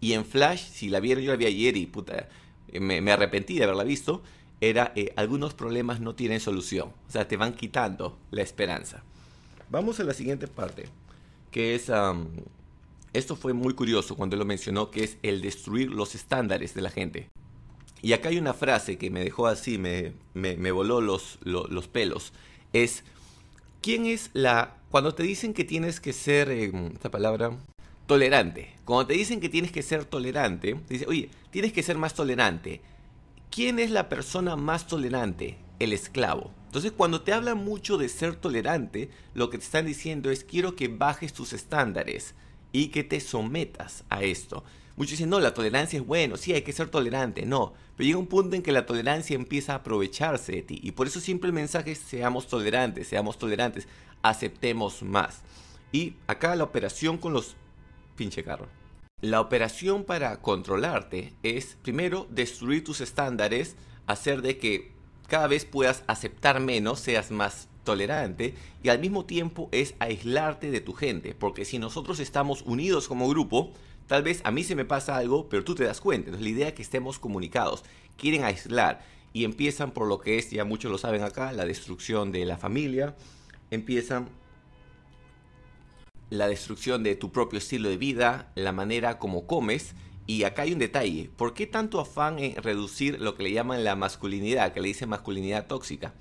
Y 0.01 0.13
en 0.13 0.25
Flash, 0.25 0.69
si 0.71 0.89
la 0.89 0.99
vieron, 0.99 1.23
yo 1.23 1.31
la 1.31 1.37
vi 1.37 1.45
ayer 1.45 1.77
y 1.77 1.85
puta, 1.85 2.27
me, 2.73 3.11
arrepentí 3.11 3.57
de 3.57 3.65
haberla 3.65 3.83
visto, 3.83 4.23
era 4.61 4.91
eh, 4.95 5.13
algunos 5.15 5.53
problemas 5.53 5.99
no 5.99 6.15
tienen 6.15 6.39
solución. 6.39 6.91
O 7.07 7.11
sea, 7.11 7.27
te 7.27 7.37
van 7.37 7.53
quitando 7.53 8.17
la 8.31 8.41
esperanza. 8.41 9.03
Vamos 9.69 9.99
a 9.99 10.03
la 10.03 10.13
siguiente 10.15 10.47
parte, 10.47 10.85
que 11.51 11.75
es... 11.75 11.91
Esto 13.13 13.35
fue 13.35 13.53
muy 13.53 13.73
curioso 13.73 14.15
cuando 14.15 14.37
lo 14.37 14.45
mencionó, 14.45 14.91
que 14.91 15.03
es 15.03 15.17
el 15.23 15.41
destruir 15.41 15.89
los 15.89 16.13
estándares 16.15 16.73
de 16.73 16.81
la 16.81 16.91
gente. 16.91 17.29
Y 18.01 18.13
acá 18.13 18.29
hay 18.29 18.37
una 18.37 18.53
frase 18.53 18.97
que 18.97 19.09
me 19.09 19.23
dejó 19.23 19.47
así, 19.47 19.77
me, 19.77 20.13
me, 20.33 20.71
voló 20.71 21.01
los, 21.01 21.39
los, 21.43 21.87
pelos. 21.87 22.33
Es, 22.71 23.03
¿quién 23.81 24.05
es 24.05 24.29
la... 24.33 24.77
Cuando 24.89 25.13
te 25.13 25.23
dicen 25.23 25.53
que 25.53 25.63
tienes 25.63 25.99
que 25.99 26.13
ser, 26.13 26.49
eh, 26.49 26.71
esta 26.93 27.11
palabra, 27.11 27.57
tolerante. 28.05 28.73
Cuando 28.85 29.07
te 29.07 29.13
dicen 29.13 29.39
que 29.39 29.49
tienes 29.49 29.71
que 29.71 29.83
ser 29.83 30.05
tolerante, 30.05 30.79
dice, 30.87 31.05
oye, 31.07 31.29
tienes 31.51 31.73
que 31.73 31.83
ser 31.83 31.97
más 31.97 32.13
tolerante. 32.13 32.81
¿Quién 33.51 33.79
es 33.79 33.91
la 33.91 34.07
persona 34.07 34.55
más 34.55 34.87
tolerante? 34.87 35.57
El 35.79 35.91
esclavo. 35.91 36.51
Entonces, 36.67 36.91
cuando 36.91 37.21
te 37.21 37.33
hablan 37.33 37.57
mucho 37.57 37.97
de 37.97 38.09
ser 38.09 38.35
tolerante, 38.35 39.09
lo 39.33 39.49
que 39.49 39.57
te 39.57 39.63
están 39.63 39.85
diciendo 39.85 40.29
es, 40.29 40.43
quiero 40.43 40.75
que 40.75 40.87
bajes 40.87 41.33
tus 41.33 41.51
estándares 41.51 42.35
y 42.71 42.87
que 42.87 43.03
te 43.03 43.19
sometas 43.19 44.03
a 44.09 44.23
esto. 44.23 44.63
Muchos 44.95 45.11
dicen, 45.11 45.29
no, 45.29 45.39
la 45.39 45.53
tolerancia 45.53 45.97
es 45.97 46.05
bueno, 46.05 46.35
sí, 46.35 46.53
hay 46.53 46.61
que 46.61 46.73
ser 46.73 46.89
tolerante, 46.89 47.45
no, 47.45 47.73
pero 47.95 48.05
llega 48.05 48.19
un 48.19 48.27
punto 48.27 48.55
en 48.55 48.61
que 48.61 48.73
la 48.73 48.85
tolerancia 48.85 49.35
empieza 49.35 49.73
a 49.73 49.77
aprovecharse 49.77 50.51
de 50.51 50.61
ti 50.61 50.79
y 50.83 50.91
por 50.91 51.07
eso 51.07 51.21
siempre 51.21 51.47
el 51.47 51.53
mensaje 51.53 51.91
es 51.91 51.99
seamos 51.99 52.47
tolerantes, 52.47 53.07
seamos 53.07 53.37
tolerantes, 53.37 53.87
aceptemos 54.21 55.01
más. 55.01 55.41
Y 55.91 56.15
acá 56.27 56.55
la 56.55 56.65
operación 56.65 57.17
con 57.17 57.33
los 57.33 57.55
pinche 58.15 58.43
carro. 58.43 58.67
La 59.21 59.41
operación 59.41 60.03
para 60.03 60.41
controlarte 60.41 61.33
es 61.43 61.77
primero 61.81 62.27
destruir 62.29 62.83
tus 62.83 63.01
estándares, 63.01 63.75
hacer 64.05 64.41
de 64.41 64.57
que 64.57 64.91
cada 65.27 65.47
vez 65.47 65.65
puedas 65.65 66.03
aceptar 66.07 66.59
menos, 66.59 66.99
seas 66.99 67.31
más 67.31 67.69
tolerante 67.89 68.53
y 68.83 68.89
al 68.89 68.99
mismo 68.99 69.25
tiempo 69.25 69.67
es 69.71 69.95
aislarte 69.97 70.69
de 70.69 70.79
tu 70.79 70.93
gente, 70.93 71.33
porque 71.33 71.65
si 71.65 71.79
nosotros 71.79 72.19
estamos 72.19 72.61
unidos 72.61 73.07
como 73.07 73.27
grupo, 73.27 73.71
tal 74.05 74.21
vez 74.21 74.41
a 74.43 74.51
mí 74.51 74.63
se 74.63 74.75
me 74.75 74.85
pasa 74.85 75.17
algo, 75.17 75.49
pero 75.49 75.63
tú 75.63 75.73
te 75.73 75.85
das 75.85 75.99
cuenta. 75.99 76.27
Entonces 76.27 76.43
la 76.43 76.55
idea 76.55 76.67
es 76.67 76.75
que 76.75 76.83
estemos 76.83 77.17
comunicados, 77.17 77.83
quieren 78.15 78.43
aislar 78.43 79.03
y 79.33 79.43
empiezan 79.43 79.89
por 79.89 80.07
lo 80.07 80.19
que 80.19 80.37
es, 80.37 80.51
ya 80.51 80.65
muchos 80.65 80.91
lo 80.91 80.99
saben 80.99 81.23
acá, 81.23 81.51
la 81.51 81.65
destrucción 81.65 82.31
de 82.31 82.45
la 82.45 82.59
familia, 82.59 83.15
empiezan 83.71 84.29
la 86.29 86.47
destrucción 86.47 87.01
de 87.01 87.15
tu 87.15 87.31
propio 87.31 87.57
estilo 87.57 87.89
de 87.89 87.97
vida, 87.97 88.51
la 88.53 88.71
manera 88.71 89.17
como 89.17 89.47
comes, 89.47 89.95
y 90.27 90.43
acá 90.43 90.61
hay 90.61 90.73
un 90.73 90.79
detalle, 90.79 91.31
¿por 91.37 91.55
qué 91.55 91.65
tanto 91.65 91.99
afán 91.99 92.37
en 92.37 92.55
reducir 92.61 93.19
lo 93.19 93.33
que 93.33 93.41
le 93.41 93.51
llaman 93.51 93.83
la 93.83 93.95
masculinidad, 93.95 94.73
que 94.73 94.79
le 94.79 94.89
dicen 94.89 95.09
masculinidad 95.09 95.65
tóxica? 95.65 96.13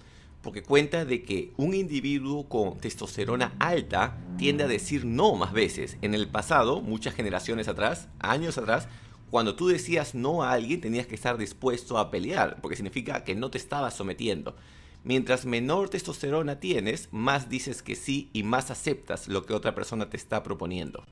Porque 0.49 0.63
cuenta 0.63 1.05
de 1.05 1.25
que 1.25 1.53
un 1.59 1.75
individuo 1.75 2.49
con 2.49 2.79
testosterona 2.79 3.55
alta 3.59 4.17
tiende 4.39 4.65
a 4.65 4.67
decir 4.67 5.05
no 5.05 5.35
más 5.35 5.53
veces. 5.53 5.99
En 6.01 6.15
el 6.15 6.27
pasado, 6.27 6.81
muchas 6.81 7.13
generaciones 7.13 7.69
atrás, 7.69 8.09
años 8.19 8.57
atrás, 8.57 8.89
cuando 9.31 9.57
tú 9.57 9.69
decías 9.69 10.15
no 10.15 10.43
a 10.43 10.53
alguien 10.53 10.81
tenías 10.81 11.07
que 11.07 11.17
estar 11.17 11.37
dispuesto 11.37 11.99
a 11.99 12.11
pelear, 12.11 12.63
porque 12.63 12.77
significa 12.77 13.25
que 13.25 13.35
no 13.35 13.51
te 13.51 13.59
estabas 13.59 13.93
sometiendo. 13.93 14.57
Mientras 15.05 15.45
menor 15.45 15.91
testosterona 15.91 16.61
tienes, 16.61 17.11
más 17.13 17.51
dices 17.51 17.83
que 17.83 17.95
sí 17.95 18.31
y 18.33 18.43
más 18.43 18.71
aceptas 18.71 19.29
lo 19.29 19.45
que 19.45 19.53
otra 19.53 19.75
persona 19.75 20.09
te 20.09 20.17
está 20.17 20.43
proponiendo. 20.43 21.05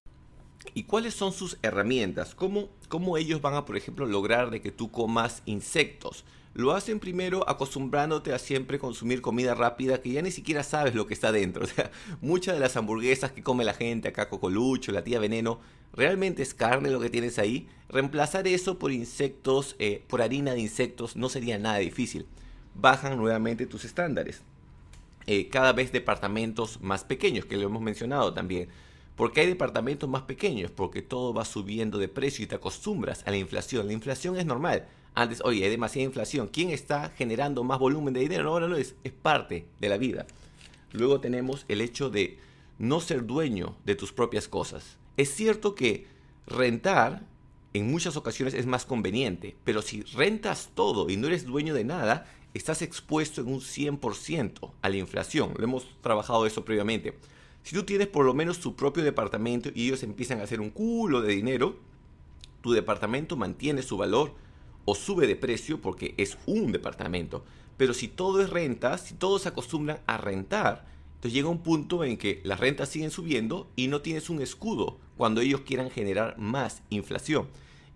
¿Y 0.72 0.84
cuáles 0.84 1.12
son 1.12 1.34
sus 1.34 1.58
herramientas? 1.60 2.34
¿Cómo, 2.34 2.70
cómo 2.88 3.18
ellos 3.18 3.42
van 3.42 3.52
a, 3.52 3.66
por 3.66 3.76
ejemplo, 3.76 4.06
lograr 4.06 4.48
de 4.50 4.62
que 4.62 4.72
tú 4.72 4.90
comas 4.90 5.42
insectos? 5.44 6.24
Lo 6.56 6.72
hacen 6.72 7.00
primero 7.00 7.46
acostumbrándote 7.46 8.32
a 8.32 8.38
siempre 8.38 8.78
consumir 8.78 9.20
comida 9.20 9.54
rápida 9.54 10.00
que 10.00 10.12
ya 10.12 10.22
ni 10.22 10.30
siquiera 10.30 10.62
sabes 10.62 10.94
lo 10.94 11.06
que 11.06 11.12
está 11.12 11.30
dentro. 11.30 11.64
O 11.66 11.66
sea, 11.66 11.90
muchas 12.22 12.54
de 12.54 12.60
las 12.60 12.78
hamburguesas 12.78 13.30
que 13.30 13.42
come 13.42 13.62
la 13.62 13.74
gente, 13.74 14.08
acá 14.08 14.30
Cocolucho, 14.30 14.90
la 14.90 15.04
tía 15.04 15.18
Veneno, 15.20 15.60
realmente 15.92 16.42
es 16.42 16.54
carne 16.54 16.88
lo 16.90 16.98
que 16.98 17.10
tienes 17.10 17.38
ahí. 17.38 17.68
Reemplazar 17.90 18.48
eso 18.48 18.78
por 18.78 18.90
insectos, 18.90 19.76
eh, 19.78 20.02
por 20.08 20.22
harina 20.22 20.54
de 20.54 20.60
insectos, 20.60 21.14
no 21.14 21.28
sería 21.28 21.58
nada 21.58 21.76
difícil. 21.76 22.26
Bajan 22.74 23.18
nuevamente 23.18 23.66
tus 23.66 23.84
estándares. 23.84 24.42
eh, 25.26 25.48
cada 25.48 25.72
vez 25.72 25.92
departamentos 25.92 26.80
más 26.80 27.04
pequeños, 27.04 27.44
que 27.46 27.56
lo 27.56 27.66
hemos 27.66 27.82
mencionado 27.82 28.32
también. 28.32 28.68
¿Por 29.16 29.32
qué 29.32 29.42
hay 29.42 29.46
departamentos 29.48 30.08
más 30.08 30.22
pequeños? 30.22 30.70
Porque 30.70 31.02
todo 31.02 31.34
va 31.34 31.44
subiendo 31.44 31.98
de 31.98 32.08
precio 32.08 32.44
y 32.44 32.48
te 32.48 32.54
acostumbras 32.56 33.26
a 33.26 33.30
la 33.30 33.36
inflación. 33.38 33.86
La 33.86 33.92
inflación 33.94 34.36
es 34.38 34.46
normal. 34.46 34.86
Antes, 35.16 35.40
oye, 35.44 35.64
hay 35.64 35.70
demasiada 35.70 36.04
inflación. 36.04 36.46
¿Quién 36.52 36.68
está 36.68 37.08
generando 37.16 37.64
más 37.64 37.78
volumen 37.78 38.12
de 38.12 38.20
dinero? 38.20 38.50
ahora 38.50 38.68
no 38.68 38.76
es. 38.76 38.94
Es 39.02 39.12
parte 39.12 39.66
de 39.80 39.88
la 39.88 39.96
vida. 39.96 40.26
Luego 40.92 41.20
tenemos 41.20 41.64
el 41.68 41.80
hecho 41.80 42.10
de 42.10 42.38
no 42.78 43.00
ser 43.00 43.24
dueño 43.24 43.76
de 43.86 43.94
tus 43.94 44.12
propias 44.12 44.46
cosas. 44.46 44.98
Es 45.16 45.34
cierto 45.34 45.74
que 45.74 46.06
rentar 46.46 47.22
en 47.72 47.90
muchas 47.90 48.18
ocasiones 48.18 48.52
es 48.52 48.66
más 48.66 48.84
conveniente, 48.84 49.56
pero 49.64 49.80
si 49.80 50.02
rentas 50.02 50.68
todo 50.74 51.08
y 51.08 51.16
no 51.16 51.28
eres 51.28 51.46
dueño 51.46 51.72
de 51.72 51.84
nada, 51.84 52.30
estás 52.52 52.82
expuesto 52.82 53.40
en 53.40 53.48
un 53.48 53.60
100% 53.60 54.70
a 54.82 54.88
la 54.90 54.96
inflación. 54.98 55.54
Lo 55.56 55.64
hemos 55.64 55.86
trabajado 56.02 56.44
eso 56.44 56.62
previamente. 56.62 57.14
Si 57.62 57.74
tú 57.74 57.84
tienes 57.84 58.08
por 58.08 58.26
lo 58.26 58.34
menos 58.34 58.60
tu 58.60 58.76
propio 58.76 59.02
departamento 59.02 59.70
y 59.74 59.86
ellos 59.86 60.02
empiezan 60.02 60.40
a 60.40 60.44
hacer 60.44 60.60
un 60.60 60.68
culo 60.68 61.22
de 61.22 61.32
dinero, 61.32 61.78
tu 62.60 62.72
departamento 62.72 63.38
mantiene 63.38 63.80
su 63.80 63.96
valor 63.96 64.34
o 64.86 64.94
sube 64.94 65.26
de 65.26 65.36
precio 65.36 65.82
porque 65.82 66.14
es 66.16 66.38
un 66.46 66.72
departamento. 66.72 67.44
Pero 67.76 67.92
si 67.92 68.08
todo 68.08 68.40
es 68.40 68.48
renta, 68.48 68.96
si 68.96 69.14
todos 69.14 69.42
se 69.42 69.50
acostumbran 69.50 69.98
a 70.06 70.16
rentar, 70.16 70.86
entonces 71.16 71.34
llega 71.34 71.48
un 71.48 71.62
punto 71.62 72.04
en 72.04 72.16
que 72.16 72.40
las 72.44 72.58
rentas 72.58 72.88
siguen 72.88 73.10
subiendo 73.10 73.68
y 73.76 73.88
no 73.88 74.00
tienes 74.00 74.30
un 74.30 74.40
escudo 74.40 74.98
cuando 75.18 75.42
ellos 75.42 75.60
quieran 75.60 75.90
generar 75.90 76.38
más 76.38 76.82
inflación. 76.88 77.48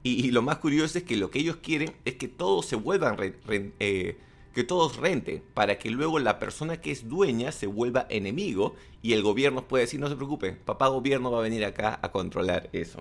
Y, 0.02 0.30
lo 0.30 0.40
más 0.40 0.58
curioso 0.58 0.96
es 0.96 1.04
que 1.04 1.16
lo 1.16 1.30
que 1.30 1.40
ellos 1.40 1.56
quieren 1.56 1.94
es 2.06 2.14
que 2.14 2.26
todos 2.26 2.64
se 2.64 2.74
vuelvan, 2.74 3.18
eh, 3.20 4.16
que 4.54 4.64
todos 4.64 4.96
renten, 4.96 5.42
para 5.52 5.78
que 5.78 5.90
luego 5.90 6.18
la 6.18 6.38
persona 6.38 6.80
que 6.80 6.90
es 6.90 7.06
dueña 7.06 7.52
se 7.52 7.66
vuelva 7.66 8.06
enemigo 8.08 8.74
y 9.02 9.12
el 9.12 9.22
gobierno 9.22 9.68
puede 9.68 9.84
decir, 9.84 10.00
no 10.00 10.08
se 10.08 10.16
preocupe, 10.16 10.52
papá 10.52 10.88
gobierno 10.88 11.30
va 11.30 11.40
a 11.40 11.42
venir 11.42 11.66
acá 11.66 11.98
a 12.00 12.12
controlar 12.12 12.70
eso. 12.72 13.00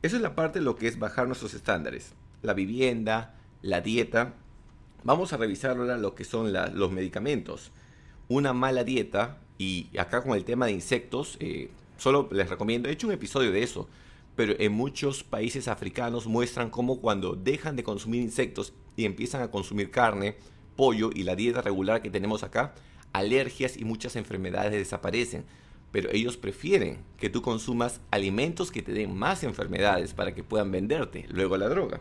Eso 0.00 0.16
es 0.16 0.22
la 0.22 0.34
parte 0.34 0.60
de 0.60 0.64
lo 0.64 0.76
que 0.76 0.88
es 0.88 0.98
bajar 0.98 1.26
nuestros 1.26 1.52
estándares. 1.52 2.14
La 2.42 2.54
vivienda, 2.54 3.34
la 3.62 3.80
dieta. 3.80 4.34
Vamos 5.04 5.32
a 5.32 5.36
revisar 5.36 5.76
ahora 5.76 5.96
lo 5.96 6.14
que 6.14 6.24
son 6.24 6.52
los 6.52 6.92
medicamentos. 6.92 7.70
Una 8.28 8.52
mala 8.52 8.84
dieta, 8.84 9.38
y 9.58 9.88
acá 9.98 10.22
con 10.22 10.36
el 10.36 10.44
tema 10.44 10.66
de 10.66 10.72
insectos, 10.72 11.36
eh, 11.40 11.70
solo 11.96 12.28
les 12.30 12.48
recomiendo, 12.48 12.88
he 12.88 12.92
hecho 12.92 13.06
un 13.06 13.12
episodio 13.12 13.50
de 13.50 13.62
eso, 13.62 13.88
pero 14.36 14.54
en 14.58 14.72
muchos 14.72 15.24
países 15.24 15.66
africanos 15.66 16.26
muestran 16.26 16.70
cómo 16.70 17.00
cuando 17.00 17.34
dejan 17.34 17.74
de 17.74 17.82
consumir 17.82 18.22
insectos 18.22 18.72
y 18.96 19.04
empiezan 19.04 19.42
a 19.42 19.50
consumir 19.50 19.90
carne, 19.90 20.36
pollo 20.76 21.10
y 21.12 21.24
la 21.24 21.34
dieta 21.34 21.60
regular 21.60 22.02
que 22.02 22.10
tenemos 22.10 22.44
acá, 22.44 22.72
alergias 23.12 23.76
y 23.76 23.84
muchas 23.84 24.14
enfermedades 24.14 24.72
desaparecen. 24.72 25.44
Pero 25.90 26.10
ellos 26.12 26.36
prefieren 26.36 26.98
que 27.18 27.30
tú 27.30 27.42
consumas 27.42 28.00
alimentos 28.10 28.70
que 28.70 28.82
te 28.82 28.92
den 28.92 29.16
más 29.16 29.42
enfermedades 29.42 30.12
para 30.14 30.34
que 30.34 30.44
puedan 30.44 30.70
venderte 30.70 31.26
luego 31.30 31.56
la 31.56 31.68
droga. 31.68 32.00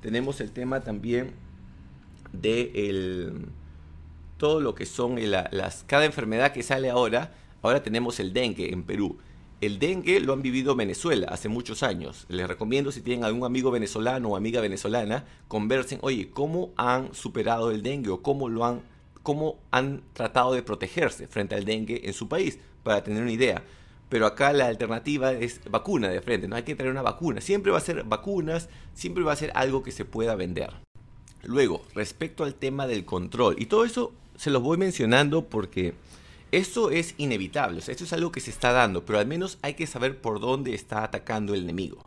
Tenemos 0.00 0.40
el 0.40 0.52
tema 0.52 0.80
también 0.80 1.32
de 2.32 3.32
todo 4.36 4.60
lo 4.60 4.74
que 4.74 4.86
son 4.86 5.18
las, 5.30 5.84
cada 5.84 6.04
enfermedad 6.04 6.52
que 6.52 6.62
sale 6.62 6.90
ahora. 6.90 7.34
Ahora 7.62 7.82
tenemos 7.82 8.20
el 8.20 8.32
dengue 8.32 8.72
en 8.72 8.82
Perú. 8.82 9.18
El 9.60 9.78
dengue 9.78 10.20
lo 10.20 10.34
han 10.34 10.42
vivido 10.42 10.76
Venezuela 10.76 11.28
hace 11.30 11.48
muchos 11.48 11.82
años. 11.82 12.26
Les 12.28 12.46
recomiendo 12.46 12.92
si 12.92 13.00
tienen 13.00 13.24
algún 13.24 13.44
amigo 13.44 13.70
venezolano 13.70 14.28
o 14.28 14.36
amiga 14.36 14.60
venezolana, 14.60 15.24
conversen, 15.48 15.98
oye, 16.02 16.30
¿cómo 16.30 16.72
han 16.76 17.14
superado 17.14 17.70
el 17.70 17.82
dengue 17.82 18.10
o 18.10 18.22
cómo 18.22 18.48
lo 18.48 18.64
han 18.66 18.82
cómo 19.26 19.58
han 19.72 20.02
tratado 20.12 20.52
de 20.52 20.62
protegerse 20.62 21.26
frente 21.26 21.56
al 21.56 21.64
dengue 21.64 22.02
en 22.04 22.12
su 22.12 22.28
país 22.28 22.60
para 22.84 23.02
tener 23.02 23.24
una 23.24 23.32
idea. 23.32 23.64
Pero 24.08 24.26
acá 24.26 24.52
la 24.52 24.66
alternativa 24.66 25.32
es 25.32 25.60
vacuna 25.68 26.08
de 26.08 26.20
frente, 26.20 26.46
no 26.46 26.56
hay 26.56 26.62
que 26.62 26.76
tener 26.76 26.92
una 26.92 27.02
vacuna. 27.02 27.40
Siempre 27.40 27.72
va 27.72 27.78
a 27.78 27.82
ser 27.82 28.04
vacunas, 28.04 28.68
siempre 28.94 29.24
va 29.24 29.32
a 29.32 29.36
ser 29.36 29.50
algo 29.54 29.82
que 29.82 29.92
se 29.92 30.04
pueda 30.04 30.36
vender. 30.36 30.70
Luego, 31.42 31.82
respecto 31.94 32.44
al 32.44 32.54
tema 32.54 32.86
del 32.86 33.04
control, 33.04 33.56
y 33.58 33.66
todo 33.66 33.84
eso 33.84 34.12
se 34.36 34.50
los 34.50 34.62
voy 34.62 34.78
mencionando 34.78 35.46
porque 35.46 35.94
esto 36.52 36.90
es 36.90 37.14
inevitable, 37.18 37.80
esto 37.80 38.04
es 38.04 38.12
algo 38.12 38.30
que 38.30 38.40
se 38.40 38.50
está 38.50 38.72
dando, 38.72 39.04
pero 39.04 39.18
al 39.18 39.26
menos 39.26 39.58
hay 39.62 39.74
que 39.74 39.86
saber 39.86 40.20
por 40.20 40.40
dónde 40.40 40.74
está 40.74 41.02
atacando 41.02 41.54
el 41.54 41.62
enemigo. 41.62 42.04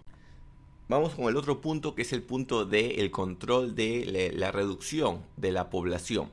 Vamos 0.88 1.14
con 1.14 1.26
el 1.26 1.38
otro 1.38 1.62
punto 1.62 1.94
que 1.94 2.02
es 2.02 2.14
el 2.14 2.24
punto 2.24 2.66
del 2.66 3.12
control 3.12 3.76
de 3.76 4.32
la 4.34 4.52
reducción 4.52 5.22
de 5.38 5.52
la 5.52 5.70
población. 5.70 6.30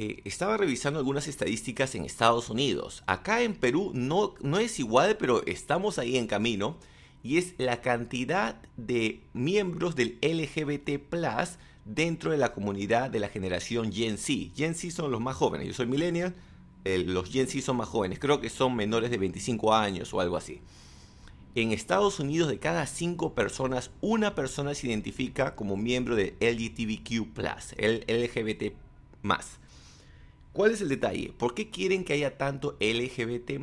Eh, 0.00 0.22
estaba 0.24 0.56
revisando 0.56 1.00
algunas 1.00 1.26
estadísticas 1.26 1.96
en 1.96 2.04
Estados 2.04 2.50
Unidos. 2.50 3.02
Acá 3.08 3.42
en 3.42 3.56
Perú 3.56 3.90
no, 3.94 4.36
no 4.40 4.60
es 4.60 4.78
igual, 4.78 5.16
pero 5.16 5.44
estamos 5.44 5.98
ahí 5.98 6.16
en 6.16 6.28
camino. 6.28 6.78
Y 7.24 7.38
es 7.38 7.54
la 7.58 7.80
cantidad 7.80 8.62
de 8.76 9.24
miembros 9.32 9.96
del 9.96 10.16
LGBT 10.22 11.00
Plus 11.00 11.58
dentro 11.84 12.30
de 12.30 12.36
la 12.36 12.52
comunidad 12.52 13.10
de 13.10 13.18
la 13.18 13.28
generación 13.28 13.92
Gen 13.92 14.18
Z. 14.18 14.54
Gen 14.54 14.76
Z 14.76 14.94
son 14.94 15.10
los 15.10 15.20
más 15.20 15.34
jóvenes. 15.34 15.66
Yo 15.66 15.74
soy 15.74 15.86
millennial, 15.86 16.32
los 16.84 17.28
Gen 17.28 17.48
Z 17.48 17.60
son 17.60 17.78
más 17.78 17.88
jóvenes, 17.88 18.20
creo 18.20 18.40
que 18.40 18.50
son 18.50 18.76
menores 18.76 19.10
de 19.10 19.18
25 19.18 19.74
años 19.74 20.14
o 20.14 20.20
algo 20.20 20.36
así. 20.36 20.60
En 21.56 21.72
Estados 21.72 22.20
Unidos, 22.20 22.48
de 22.48 22.60
cada 22.60 22.86
5 22.86 23.34
personas, 23.34 23.90
una 24.00 24.36
persona 24.36 24.76
se 24.76 24.86
identifica 24.86 25.56
como 25.56 25.76
miembro 25.76 26.14
de 26.14 26.36
LGBTQ, 26.38 27.36
el 27.78 28.04
LGBT. 28.06 28.74
¿Cuál 30.58 30.72
es 30.72 30.80
el 30.80 30.88
detalle? 30.88 31.32
¿Por 31.38 31.54
qué 31.54 31.70
quieren 31.70 32.02
que 32.02 32.14
haya 32.14 32.36
tanto 32.36 32.76
LGBT? 32.80 33.60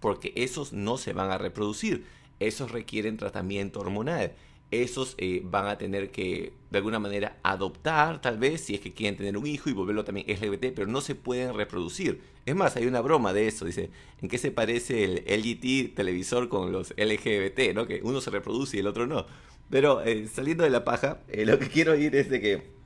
Porque 0.00 0.32
esos 0.34 0.72
no 0.72 0.96
se 0.96 1.12
van 1.12 1.30
a 1.30 1.36
reproducir. 1.36 2.06
Esos 2.40 2.70
requieren 2.70 3.18
tratamiento 3.18 3.80
hormonal 3.80 4.32
esos 4.70 5.14
eh, 5.18 5.40
van 5.44 5.66
a 5.66 5.78
tener 5.78 6.10
que 6.10 6.52
de 6.70 6.78
alguna 6.78 6.98
manera 6.98 7.38
adoptar 7.42 8.20
tal 8.20 8.38
vez 8.38 8.62
si 8.62 8.74
es 8.74 8.80
que 8.80 8.92
quieren 8.92 9.16
tener 9.16 9.36
un 9.36 9.46
hijo 9.46 9.70
y 9.70 9.72
volverlo 9.72 10.04
también 10.04 10.26
LGBT, 10.26 10.74
pero 10.74 10.86
no 10.86 11.00
se 11.00 11.14
pueden 11.14 11.54
reproducir. 11.54 12.20
Es 12.44 12.54
más, 12.54 12.76
hay 12.76 12.86
una 12.86 13.00
broma 13.00 13.32
de 13.32 13.46
eso, 13.46 13.64
dice, 13.64 13.90
¿en 14.20 14.28
qué 14.28 14.38
se 14.38 14.50
parece 14.50 15.04
el 15.04 15.40
LGT 15.40 15.94
televisor 15.94 16.48
con 16.48 16.72
los 16.72 16.94
LGBT? 16.96 17.74
¿no? 17.74 17.86
Que 17.86 18.00
uno 18.02 18.20
se 18.20 18.30
reproduce 18.30 18.76
y 18.76 18.80
el 18.80 18.86
otro 18.86 19.06
no. 19.06 19.26
Pero 19.70 20.02
eh, 20.02 20.26
saliendo 20.28 20.64
de 20.64 20.70
la 20.70 20.84
paja, 20.84 21.20
eh, 21.28 21.46
lo 21.46 21.58
que 21.58 21.68
quiero 21.68 21.94
ir 21.94 22.14
es 22.14 22.28
de 22.28 22.40
que 22.40 22.78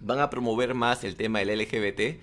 van 0.00 0.20
a 0.20 0.30
promover 0.30 0.74
más 0.74 1.04
el 1.04 1.16
tema 1.16 1.40
del 1.40 1.58
LGBT. 1.58 2.20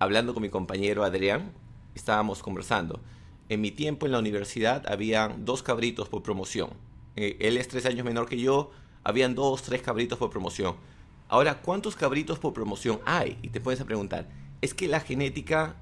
Hablando 0.00 0.34
con 0.34 0.42
mi 0.42 0.48
compañero 0.48 1.04
Adrián, 1.04 1.52
estábamos 1.94 2.42
conversando. 2.42 3.00
En 3.48 3.60
mi 3.60 3.70
tiempo 3.70 4.06
en 4.06 4.12
la 4.12 4.18
universidad 4.18 4.90
habían 4.90 5.44
dos 5.44 5.62
cabritos 5.62 6.08
por 6.08 6.22
promoción 6.22 6.70
eh, 7.16 7.36
él 7.40 7.58
es 7.58 7.68
tres 7.68 7.84
años 7.86 8.04
menor 8.04 8.28
que 8.28 8.40
yo, 8.40 8.70
habían 9.04 9.34
dos, 9.34 9.62
tres 9.62 9.82
cabritos 9.82 10.18
por 10.18 10.30
promoción. 10.30 10.76
Ahora, 11.28 11.60
¿cuántos 11.60 11.96
cabritos 11.96 12.38
por 12.38 12.54
promoción 12.54 13.00
hay? 13.04 13.38
Y 13.42 13.48
te 13.48 13.60
puedes 13.60 13.82
preguntar, 13.84 14.28
¿es 14.62 14.72
que 14.72 14.88
la 14.88 15.00
genética 15.00 15.76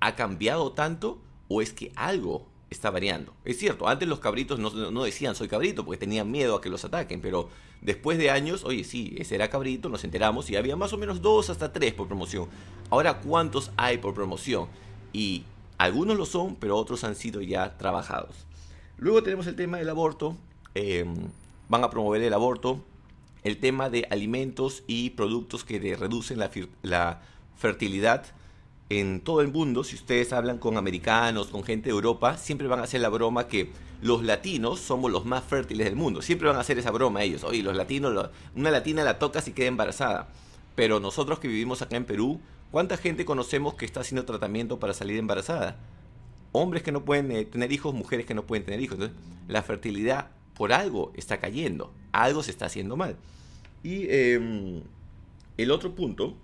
ha 0.00 0.14
cambiado 0.14 0.70
tanto 0.72 1.20
o 1.48 1.60
es 1.60 1.72
que 1.72 1.92
algo 1.96 2.46
está 2.70 2.90
variando? 2.90 3.34
Es 3.44 3.58
cierto, 3.58 3.88
antes 3.88 4.08
los 4.08 4.20
cabritos 4.20 4.58
no, 4.58 4.70
no, 4.70 5.04
decían 5.04 5.34
soy 5.34 5.48
cabrito 5.48 5.84
porque 5.84 5.98
tenían 5.98 6.30
miedo 6.30 6.56
a 6.56 6.60
que 6.60 6.70
los 6.70 6.84
ataquen, 6.84 7.20
pero 7.20 7.50
después 7.82 8.16
de 8.18 8.30
años, 8.30 8.64
oye, 8.64 8.84
sí, 8.84 9.14
ese 9.18 9.34
era 9.34 9.50
cabrito, 9.50 9.88
nos 9.88 10.04
enteramos 10.04 10.48
y 10.50 10.56
había 10.56 10.76
más 10.76 10.92
o 10.92 10.98
menos 10.98 11.20
dos 11.20 11.50
hasta 11.50 11.72
tres 11.72 11.92
por 11.92 12.06
promoción. 12.06 12.48
Ahora, 12.90 13.20
¿cuántos 13.20 13.70
hay 13.76 13.98
por 13.98 14.14
promoción? 14.14 14.68
Y 15.12 15.44
algunos 15.78 16.16
lo 16.16 16.26
son, 16.26 16.56
pero 16.56 16.76
otros 16.76 17.04
han 17.04 17.16
sido 17.16 17.42
ya 17.42 17.76
trabajados. 17.76 18.46
Luego 18.96 19.22
tenemos 19.22 19.46
el 19.46 19.56
tema 19.56 19.78
del 19.78 19.88
aborto, 19.88 20.36
Em, 20.74 21.30
van 21.68 21.82
a 21.84 21.90
promover 21.90 22.22
el 22.22 22.32
aborto, 22.32 22.84
el 23.42 23.58
tema 23.58 23.90
de 23.90 24.06
alimentos 24.10 24.84
y 24.86 25.10
productos 25.10 25.64
que 25.64 25.96
reducen 25.96 26.38
la, 26.38 26.50
la, 26.82 27.22
fertilidad 27.56 28.24
en 28.90 29.20
todo 29.20 29.40
el 29.40 29.48
mundo. 29.48 29.82
Si 29.84 29.94
ustedes 29.94 30.34
hablan 30.34 30.58
con 30.58 30.76
americanos, 30.76 31.46
con 31.46 31.62
gente 31.62 31.88
de 31.88 31.94
Europa, 31.94 32.36
siempre 32.36 32.68
van 32.68 32.80
a 32.80 32.82
hacer 32.82 33.00
la 33.00 33.08
broma 33.08 33.46
que 33.48 33.70
los 34.02 34.22
latinos 34.22 34.80
somos 34.80 35.10
los 35.10 35.24
más 35.24 35.44
fértiles 35.44 35.86
del 35.86 35.96
mundo. 35.96 36.20
Siempre 36.20 36.48
van 36.48 36.56
a 36.56 36.60
hacer 36.60 36.78
esa 36.78 36.90
broma 36.90 37.22
ellos. 37.22 37.44
Oye, 37.44 37.62
los 37.62 37.76
latinos, 37.76 38.30
una 38.54 38.70
latina 38.70 39.02
la 39.04 39.18
toca 39.18 39.40
si 39.40 39.52
queda 39.52 39.68
embarazada. 39.68 40.28
Pero 40.74 41.00
nosotros 41.00 41.38
que 41.38 41.48
vivimos 41.48 41.82
acá 41.82 41.96
en 41.96 42.04
Perú, 42.04 42.40
¿cuánta 42.70 42.96
gente 42.96 43.24
conocemos 43.24 43.74
que 43.74 43.84
está 43.84 44.00
haciendo 44.00 44.24
tratamiento 44.24 44.78
para 44.78 44.92
salir 44.92 45.18
embarazada? 45.18 45.76
Hombres 46.52 46.82
que 46.82 46.92
no 46.92 47.04
pueden 47.04 47.30
eh, 47.30 47.44
tener 47.44 47.70
hijos, 47.70 47.94
mujeres 47.94 48.26
que 48.26 48.34
no 48.34 48.44
pueden 48.44 48.64
tener 48.64 48.80
hijos. 48.80 48.98
Entonces, 48.98 49.16
la 49.46 49.62
fertilidad 49.62 50.30
por 50.54 50.72
algo 50.72 51.12
está 51.14 51.38
cayendo, 51.38 51.92
algo 52.12 52.42
se 52.42 52.50
está 52.50 52.66
haciendo 52.66 52.96
mal. 52.96 53.16
Y 53.82 54.10
em, 54.10 54.82
el 55.56 55.70
otro 55.70 55.94
punto 55.94 56.34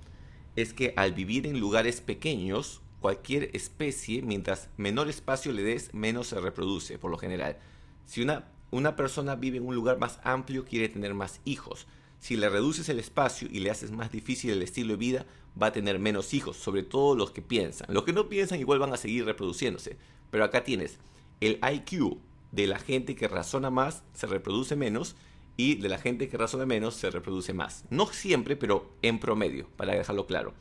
es 0.56 0.72
que 0.72 0.94
al 0.96 1.12
vivir 1.12 1.46
en 1.46 1.60
lugares 1.60 2.00
pequeños, 2.00 2.80
cualquier 3.00 3.50
especie, 3.54 4.22
mientras 4.22 4.70
menor 4.76 5.08
espacio 5.08 5.52
le 5.52 5.62
des, 5.62 5.94
menos 5.94 6.28
se 6.28 6.40
reproduce, 6.40 6.98
por 6.98 7.10
lo 7.10 7.18
general. 7.18 7.58
Si 8.06 8.22
una, 8.22 8.48
una 8.70 8.96
persona 8.96 9.36
vive 9.36 9.58
en 9.58 9.66
un 9.66 9.75
lugar 9.75 9.98
más 9.98 10.18
amplio, 10.25 10.64
quiere 10.64 10.88
tener 10.88 11.14
más 11.14 11.40
hijos. 11.44 11.86
Si 12.18 12.36
le 12.36 12.48
reduces 12.48 12.88
el 12.88 12.98
espacio 12.98 13.48
y 13.50 13.60
le 13.60 13.70
haces 13.70 13.92
más 13.92 14.10
difícil 14.10 14.50
el 14.50 14.62
estilo 14.62 14.94
de 14.94 14.96
vida, 14.96 15.26
va 15.60 15.68
a 15.68 15.72
tener 15.72 15.98
menos 15.98 16.34
hijos, 16.34 16.56
sobre 16.56 16.82
todo 16.82 17.14
los 17.14 17.30
que 17.30 17.42
piensan. 17.42 17.92
Los 17.92 18.04
que 18.04 18.12
no 18.12 18.28
piensan 18.28 18.58
igual 18.58 18.78
van 18.78 18.92
a 18.92 18.96
seguir 18.96 19.25
reproduciéndose. 19.25 19.96
Pero 20.30 20.44
acá 20.44 20.64
tienes 20.64 20.98
el 21.40 21.60
IQ 21.62 22.18
de 22.52 22.66
la 22.66 22.78
gente 22.78 23.14
que 23.14 23.28
razona 23.28 23.70
más 23.70 24.02
se 24.14 24.26
reproduce 24.26 24.76
menos 24.76 25.16
y 25.56 25.76
de 25.76 25.88
la 25.88 25.98
gente 25.98 26.28
que 26.28 26.36
razona 26.36 26.66
menos 26.66 26.94
se 26.94 27.10
reproduce 27.10 27.52
más. 27.54 27.84
No 27.90 28.06
siempre, 28.06 28.56
pero 28.56 28.90
en 29.02 29.18
promedio, 29.18 29.68
para 29.76 29.94
dejarlo 29.94 30.26
claro. 30.26 30.52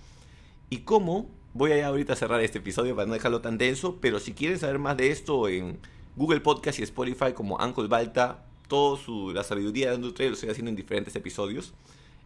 ¿Y 0.69 0.79
cómo? 0.79 1.29
Voy 1.53 1.71
a 1.71 1.87
ahorita 1.87 2.15
cerrar 2.15 2.41
este 2.41 2.57
episodio 2.57 2.95
para 2.95 3.07
no 3.07 3.13
dejarlo 3.13 3.41
tan 3.41 3.57
denso, 3.57 3.97
pero 4.01 4.19
si 4.19 4.33
quieren 4.33 4.59
saber 4.59 4.79
más 4.79 4.97
de 4.97 5.11
esto 5.11 5.47
en 5.47 5.79
Google 6.15 6.41
Podcast 6.41 6.79
y 6.79 6.83
Spotify 6.83 7.33
como 7.33 7.57
Uncle 7.57 7.87
Balta, 7.87 8.45
toda 8.67 8.99
la 9.33 9.43
sabiduría 9.43 9.89
de 9.89 9.95
Andrew 9.95 10.13
lo 10.17 10.33
estoy 10.33 10.49
haciendo 10.49 10.69
en 10.69 10.75
diferentes 10.75 11.15
episodios, 11.15 11.73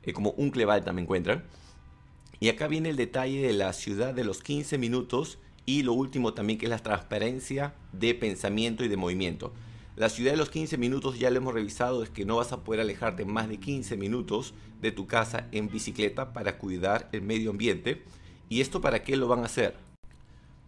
eh, 0.03 0.13
como 0.13 0.31
Uncle 0.38 0.65
Balta 0.65 0.93
me 0.93 1.01
encuentran. 1.01 1.43
Y 2.39 2.49
acá 2.49 2.67
viene 2.67 2.89
el 2.89 2.95
detalle 2.95 3.41
de 3.41 3.53
la 3.53 3.73
ciudad 3.73 4.13
de 4.13 4.23
los 4.23 4.41
15 4.41 4.77
minutos 4.77 5.39
y 5.65 5.83
lo 5.83 5.93
último 5.93 6.33
también 6.33 6.57
que 6.57 6.65
es 6.65 6.69
la 6.69 6.79
transparencia 6.79 7.73
de 7.91 8.15
pensamiento 8.15 8.83
y 8.83 8.88
de 8.88 8.97
movimiento. 8.97 9.51
La 9.96 10.10
ciudad 10.10 10.31
de 10.31 10.38
los 10.38 10.50
15 10.50 10.77
minutos 10.77 11.19
ya 11.19 11.29
lo 11.29 11.38
hemos 11.38 11.53
revisado, 11.53 12.03
es 12.03 12.10
que 12.10 12.25
no 12.25 12.38
vas 12.38 12.51
a 12.51 12.63
poder 12.63 12.81
alejarte 12.81 13.25
más 13.25 13.50
de 13.50 13.60
15 13.60 13.98
minutos 13.98 14.53
de 14.81 14.91
tu 14.91 15.08
casa 15.08 15.48
en 15.51 15.69
bicicleta 15.69 16.31
para 16.31 16.58
cuidar 16.58 17.10
el 17.12 17.22
medio 17.22 17.51
ambiente. 17.51 18.03
¿Y 18.48 18.62
esto 18.62 18.81
para 18.81 19.03
qué 19.03 19.17
lo 19.17 19.27
van 19.27 19.41
a 19.41 19.46
hacer? 19.46 19.75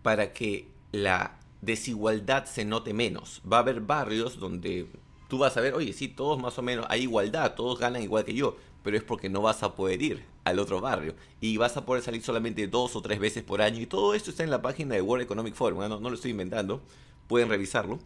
Para 0.03 0.33
que 0.33 0.67
la 0.91 1.39
desigualdad 1.61 2.45
se 2.45 2.65
note 2.65 2.93
menos. 2.93 3.41
Va 3.51 3.57
a 3.57 3.61
haber 3.61 3.81
barrios 3.81 4.39
donde 4.39 4.87
tú 5.29 5.37
vas 5.37 5.55
a 5.55 5.61
ver, 5.61 5.75
oye, 5.75 5.93
sí, 5.93 6.09
todos 6.09 6.41
más 6.41 6.57
o 6.57 6.61
menos, 6.61 6.85
hay 6.89 7.03
igualdad, 7.03 7.55
todos 7.55 7.79
ganan 7.79 8.03
igual 8.03 8.25
que 8.25 8.33
yo, 8.33 8.57
pero 8.83 8.97
es 8.97 9.03
porque 9.03 9.29
no 9.29 9.41
vas 9.41 9.63
a 9.63 9.75
poder 9.75 10.01
ir 10.01 10.25
al 10.43 10.59
otro 10.59 10.81
barrio 10.81 11.15
y 11.39 11.55
vas 11.55 11.77
a 11.77 11.85
poder 11.85 12.03
salir 12.03 12.21
solamente 12.21 12.67
dos 12.67 12.95
o 12.97 13.01
tres 13.01 13.19
veces 13.19 13.43
por 13.43 13.61
año 13.61 13.79
y 13.79 13.85
todo 13.85 14.13
esto 14.13 14.31
está 14.31 14.43
en 14.43 14.49
la 14.49 14.61
página 14.61 14.95
de 14.95 15.01
World 15.01 15.23
Economic 15.23 15.53
Forum, 15.53 15.79
no, 15.79 15.99
no 15.99 16.09
lo 16.09 16.15
estoy 16.15 16.31
inventando, 16.31 16.81
pueden 17.27 17.47
revisarlo. 17.47 17.99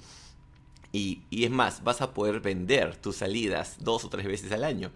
Y, 0.96 1.24
es 1.30 1.52
más, 1.52 1.84
vas 1.84 2.02
a 2.02 2.14
poder 2.14 2.40
vender 2.40 2.96
tus 2.96 3.18
salidas 3.18 3.76
dos 3.82 4.06
o 4.06 4.10
tres 4.10 4.26
veces 4.26 4.54
al 4.54 4.64
año. 4.64 4.92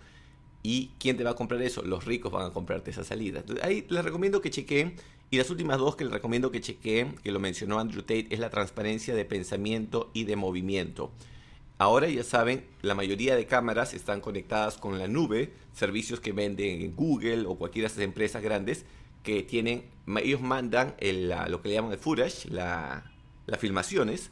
¿Y 0.63 0.91
quién 0.97 1.17
te 1.17 1.25
va 1.25 1.31
a 1.31 1.35
comprar 1.35 1.61
eso? 1.61 1.81
Los 1.81 2.05
ricos 2.05 2.31
van 2.31 2.45
a 2.45 2.53
comprarte 2.53 2.91
esas 2.91 3.07
salidas. 3.07 3.43
ahí 3.61 3.85
les 3.89 4.05
recomiendo 4.05 4.41
que 4.41 4.49
chequeen. 4.49 4.95
Y 5.29 5.37
las 5.37 5.49
últimas 5.49 5.77
dos 5.77 5.97
que 5.97 6.05
les 6.05 6.13
recomiendo 6.13 6.51
que 6.51 6.61
chequeen, 6.61 7.15
que 7.15 7.33
lo 7.33 7.41
mencionó 7.41 7.79
Andrew 7.79 8.01
Tate, 8.01 8.27
es 8.29 8.39
la 8.39 8.49
transparencia 8.49 9.13
de 9.13 9.25
pensamiento 9.25 10.09
y 10.13 10.23
de 10.23 10.37
movimiento. 10.37 11.11
Ahora 11.77 12.07
ya 12.07 12.23
saben, 12.23 12.65
la 12.81 12.95
mayoría 12.95 13.35
de 13.35 13.45
cámaras 13.45 13.93
están 13.93 14.21
conectadas 14.21 14.77
con 14.77 14.99
la 14.99 15.09
nube, 15.09 15.51
servicios 15.73 16.21
que 16.21 16.31
venden 16.31 16.95
Google 16.95 17.45
o 17.45 17.55
cualquiera 17.55 17.89
de 17.89 17.93
esas 17.93 18.05
empresas 18.05 18.41
grandes 18.41 18.85
que 19.21 19.43
tienen, 19.43 19.83
ellos 20.23 20.39
mandan 20.39 20.95
lo 21.49 21.61
que 21.61 21.67
le 21.67 21.75
llaman 21.75 21.91
el 21.91 21.99
footage, 21.99 22.49
las 22.49 23.03
filmaciones, 23.59 24.31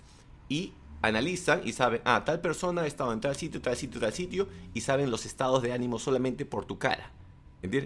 y 0.50 0.72
analizan 1.08 1.62
y 1.66 1.74
saben, 1.74 2.02
ah, 2.06 2.24
tal 2.26 2.42
persona 2.42 2.84
ha 2.84 2.88
estado 2.88 3.14
en 3.14 3.22
tal 3.22 3.36
sitio, 3.36 3.62
tal 3.62 3.76
sitio, 3.76 4.00
tal 4.00 4.14
sitio, 4.14 4.48
y 4.74 4.82
saben 4.82 5.12
los 5.12 5.26
estados 5.26 5.62
de 5.62 5.74
ánimo 5.74 6.00
solamente 6.00 6.46
por 6.46 6.66
tu 6.66 6.78
cara. 6.78 7.12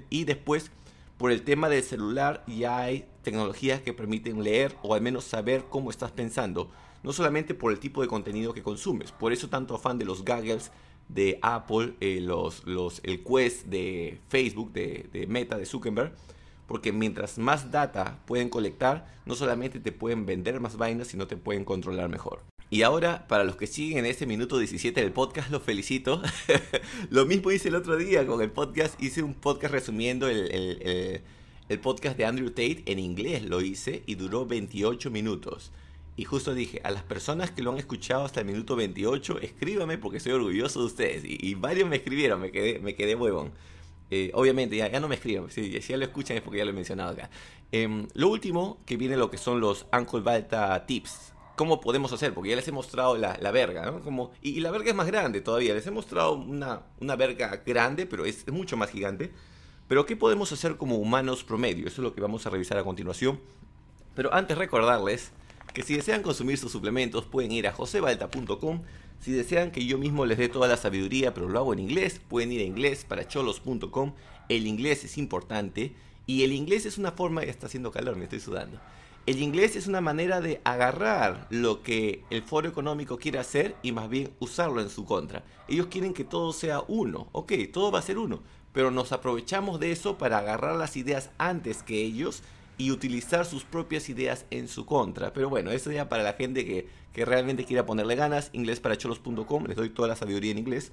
Y 0.10 0.26
después, 0.26 0.72
por 1.18 1.32
el 1.32 1.44
tema 1.44 1.70
del 1.70 1.84
celular, 1.84 2.44
ya 2.48 2.78
hay 2.80 3.06
tecnologías 3.24 3.82
que 3.82 3.94
permiten 3.94 4.44
leer 4.44 4.76
o 4.84 4.94
al 4.94 5.02
menos 5.02 5.24
saber 5.24 5.66
cómo 5.70 5.90
estás 5.90 6.12
pensando 6.12 6.70
no 7.04 7.14
solamente 7.14 7.54
por 7.54 7.72
el 7.72 7.80
tipo 7.80 8.02
de 8.02 8.08
contenido 8.08 8.54
que 8.54 8.64
consumes, 8.64 9.12
por 9.12 9.34
eso 9.34 9.50
tanto 9.50 9.76
afán 9.76 9.98
de 9.98 10.06
los 10.06 10.24
gaggles 10.24 10.72
de 11.10 11.40
Apple, 11.42 11.96
eh, 12.00 12.20
los, 12.22 12.66
los, 12.66 13.02
el 13.04 13.24
Quest 13.24 13.66
de 13.66 14.20
Facebook, 14.30 14.72
de, 14.72 15.10
de 15.12 15.28
Meta, 15.28 15.58
de 15.58 15.66
Zuckerberg, 15.66 16.14
porque 16.68 16.94
mientras 16.94 17.38
más 17.38 17.72
data 17.72 18.20
pueden 18.26 18.50
colectar, 18.50 19.06
no 19.26 19.36
solamente 19.36 19.80
te 19.80 19.92
pueden 19.92 20.26
vender 20.26 20.60
más 20.60 20.78
vainas, 20.78 21.08
sino 21.08 21.28
te 21.28 21.36
pueden 21.38 21.66
controlar 21.66 22.08
mejor. 22.08 22.44
Y 22.74 22.84
ahora, 22.84 23.28
para 23.28 23.44
los 23.44 23.58
que 23.58 23.68
siguen 23.68 23.98
en 23.98 24.06
este 24.06 24.26
minuto 24.26 24.58
17 24.58 25.02
del 25.02 25.12
podcast, 25.12 25.52
los 25.52 25.62
felicito. 25.62 26.22
Lo 27.10 27.26
mismo 27.26 27.52
hice 27.52 27.68
el 27.68 27.76
otro 27.76 27.98
día 27.98 28.26
con 28.26 28.42
el 28.42 28.50
podcast. 28.50 28.98
Hice 29.04 29.24
un 29.24 29.34
podcast 29.34 29.74
resumiendo 29.74 30.30
el, 30.30 31.22
el, 31.68 31.80
podcast 31.82 32.18
de 32.18 32.24
Andrew 32.24 32.50
Tate 32.52 32.84
en 32.86 32.98
inglés. 32.98 33.44
Lo 33.44 33.60
hice 33.60 34.04
y 34.06 34.16
duró 34.16 34.46
28 34.46 35.12
minutos. 35.12 35.74
Y 36.16 36.24
justo 36.24 36.54
dije, 36.54 36.80
a 36.86 36.92
las 36.92 37.04
personas 37.04 37.52
que 37.52 37.62
lo 37.62 37.74
han 37.74 37.78
escuchado 37.78 38.24
hasta 38.24 38.40
el 38.40 38.46
minuto 38.46 38.78
28, 38.78 39.40
escríbame 39.40 39.98
porque 39.98 40.20
estoy 40.20 40.32
orgulloso 40.32 40.80
de 40.80 40.86
ustedes. 40.86 41.24
Y, 41.26 41.54
varios 41.56 41.90
me 41.90 41.98
escribieron, 41.98 42.40
me 42.40 42.52
quedé, 42.52 42.80
me 42.80 42.96
quedé 42.96 43.16
huevón. 43.16 43.52
Eh, 44.12 44.32
obviamente, 44.34 44.78
ya, 44.78 44.98
no 45.02 45.10
me 45.10 45.16
escriban, 45.16 45.52
si, 45.52 45.78
ya 45.78 45.98
lo 45.98 46.06
escuchan 46.06 46.38
es 46.38 46.44
porque 46.44 46.60
ya 46.60 46.64
lo 46.64 46.72
he 46.72 46.74
mencionado 46.74 47.12
acá. 47.12 47.30
Em, 47.74 48.08
lo 48.14 48.30
último 48.30 48.80
que 48.86 48.96
viene 48.96 49.18
lo 49.18 49.30
que 49.30 49.38
son 49.38 49.60
los 49.60 49.88
Uncle 49.92 50.22
Balta 50.22 50.86
Tips. 50.86 51.34
¿Cómo 51.62 51.80
podemos 51.80 52.12
hacer? 52.12 52.34
Porque 52.34 52.50
ya 52.50 52.56
les 52.56 52.68
he 52.68 52.72
mostrado 52.72 53.16
la, 53.18 53.38
la 53.40 53.52
verga, 53.52 53.86
¿no? 53.86 54.02
Como, 54.02 54.32
y, 54.42 54.62
la 54.62 54.72
verga 54.72 54.90
es 54.90 54.96
más 54.96 55.06
grande 55.06 55.42
todavía. 55.42 55.76
Les 55.76 55.86
he 55.86 55.92
mostrado 55.92 56.34
una, 56.34 56.88
una 57.00 57.16
verga 57.16 57.62
grande, 57.64 58.08
pero 58.08 58.26
es, 58.26 58.40
es 58.48 58.52
mucho 58.52 58.78
más 58.78 58.90
gigante. 58.90 59.32
Pero 59.88 60.08
¿qué 60.08 60.16
podemos 60.16 60.52
hacer 60.52 60.78
como 60.78 60.96
humanos 60.96 61.44
promedio? 61.44 61.86
Eso 61.86 62.02
es 62.02 62.04
lo 62.04 62.16
que 62.16 62.22
vamos 62.22 62.48
a 62.48 62.50
revisar 62.50 62.80
a 62.80 62.84
continuación. 62.84 63.40
Pero 64.16 64.34
antes 64.34 64.58
recordarles 64.58 65.34
que 65.72 65.84
si 65.84 65.96
desean 65.96 66.24
consumir 66.24 66.58
sus 66.58 66.72
suplementos 66.72 67.26
pueden 67.26 67.52
ir 67.52 67.68
a 67.68 67.74
josebalta.com. 67.74 68.82
Si 69.20 69.32
desean 69.32 69.70
que 69.70 69.86
yo 69.86 70.00
mismo 70.00 70.26
les 70.26 70.40
dé 70.40 70.50
toda 70.50 70.68
la 70.68 70.78
sabiduría, 70.78 71.36
pero 71.36 71.48
lo 71.48 71.60
hago 71.60 71.74
en 71.74 71.80
inglés, 71.80 72.20
pueden 72.28 72.52
ir 72.54 72.62
a 72.62 72.64
inglés 72.64 73.06
para 73.08 73.28
cholos.com. 73.28 74.16
El 74.50 74.66
inglés 74.66 75.04
es 75.04 75.16
importante 75.20 75.94
y 76.26 76.42
el 76.42 76.54
inglés 76.54 76.88
es 76.88 76.98
una 76.98 77.12
forma, 77.12 77.44
está 77.44 77.68
haciendo 77.68 77.92
calor, 77.92 78.16
me 78.16 78.24
estoy 78.24 78.40
sudando. 78.40 78.80
El 79.28 79.40
inglés 79.40 79.76
es 79.76 79.86
una 79.86 80.02
manera 80.02 80.42
de 80.42 80.62
agarrar 80.64 81.46
lo 81.52 81.84
que 81.84 82.24
el 82.32 82.42
foro 82.42 82.68
económico 82.68 83.18
quiere 83.18 83.38
hacer 83.38 83.76
y 83.84 83.92
más 83.92 84.10
bien 84.10 84.34
usarlo 84.40 84.82
en 84.82 84.90
su 84.90 85.06
contra. 85.06 85.44
Ellos 85.68 85.88
quieren 85.92 86.16
que 86.16 86.24
todo 86.24 86.54
sea 86.54 86.84
uno, 86.88 87.28
ok, 87.32 87.54
todo 87.72 87.92
va 87.92 88.00
a 88.00 88.02
ser 88.02 88.18
uno, 88.18 88.42
pero 88.74 88.90
nos 88.90 89.12
aprovechamos 89.12 89.80
de 89.80 89.92
eso 89.92 90.18
para 90.18 90.40
agarrar 90.40 90.76
las 90.76 90.98
ideas 90.98 91.30
antes 91.38 91.84
que 91.84 92.02
ellos 92.02 92.42
y 92.80 92.90
utilizar 92.90 93.46
sus 93.46 93.64
propias 93.64 94.10
ideas 94.10 94.46
en 94.50 94.68
su 94.68 94.88
contra. 94.88 95.34
Pero 95.34 95.50
bueno, 95.50 95.70
eso 95.70 95.92
ya 95.92 96.10
para 96.10 96.24
la 96.24 96.34
gente 96.34 96.66
que, 96.66 96.88
realmente 97.24 97.64
quiera 97.64 97.86
ponerle 97.86 98.16
ganas, 98.16 98.50
inglesparacholos.com, 98.54 99.66
les 99.66 99.76
doy 99.78 99.92
toda 99.92 100.08
la 100.08 100.16
sabiduría 100.16 100.52
en 100.52 100.58
inglés. 100.58 100.92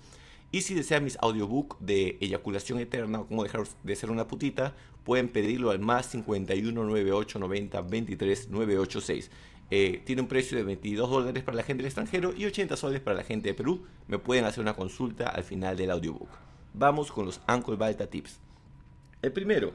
Y 0.51 0.63
si 0.63 0.75
desean 0.75 1.05
mis 1.05 1.19
audiobook 1.21 1.79
de 1.79 2.17
eyaculación 2.21 2.79
eterna 2.79 3.21
o 3.21 3.27
cómo 3.27 3.43
dejar 3.43 3.65
de 3.83 3.97
ser 3.97 4.11
una 4.11 4.27
putita, 4.27 4.75
pueden 5.05 5.29
pedirlo 5.29 5.71
al 5.71 5.79
más 5.79 6.07
51 6.07 6.85
98 6.85 7.39
90 7.39 7.83
23 7.83 8.49
986. 8.49 9.31
tiene 9.69 10.23
un 10.23 10.29
precio 10.29 10.57
de 10.57 10.65
22 10.65 11.11
dólares 11.11 11.43
para 11.43 11.57
la 11.57 11.63
gente 11.63 11.83
del 11.83 11.87
extranjero 11.87 12.33
y 12.35 12.47
80 12.47 12.77
soles 12.77 13.01
para 13.01 13.17
la 13.17 13.25
gente 13.25 13.49
de 13.49 13.55
Perú. 13.55 13.85
Me 14.07 14.19
pueden 14.19 14.45
hacer 14.45 14.61
una 14.61 14.75
consulta 14.75 15.29
al 15.29 15.45
final 15.45 15.77
del 15.77 15.91
audiobook. 15.91 16.31
Vamos 16.73 17.13
con 17.13 17.27
los 17.27 17.41
Uncle 17.47 17.77
Balta 17.77 18.07
Tips. 18.07 18.39
El 19.21 19.33
primero 19.33 19.73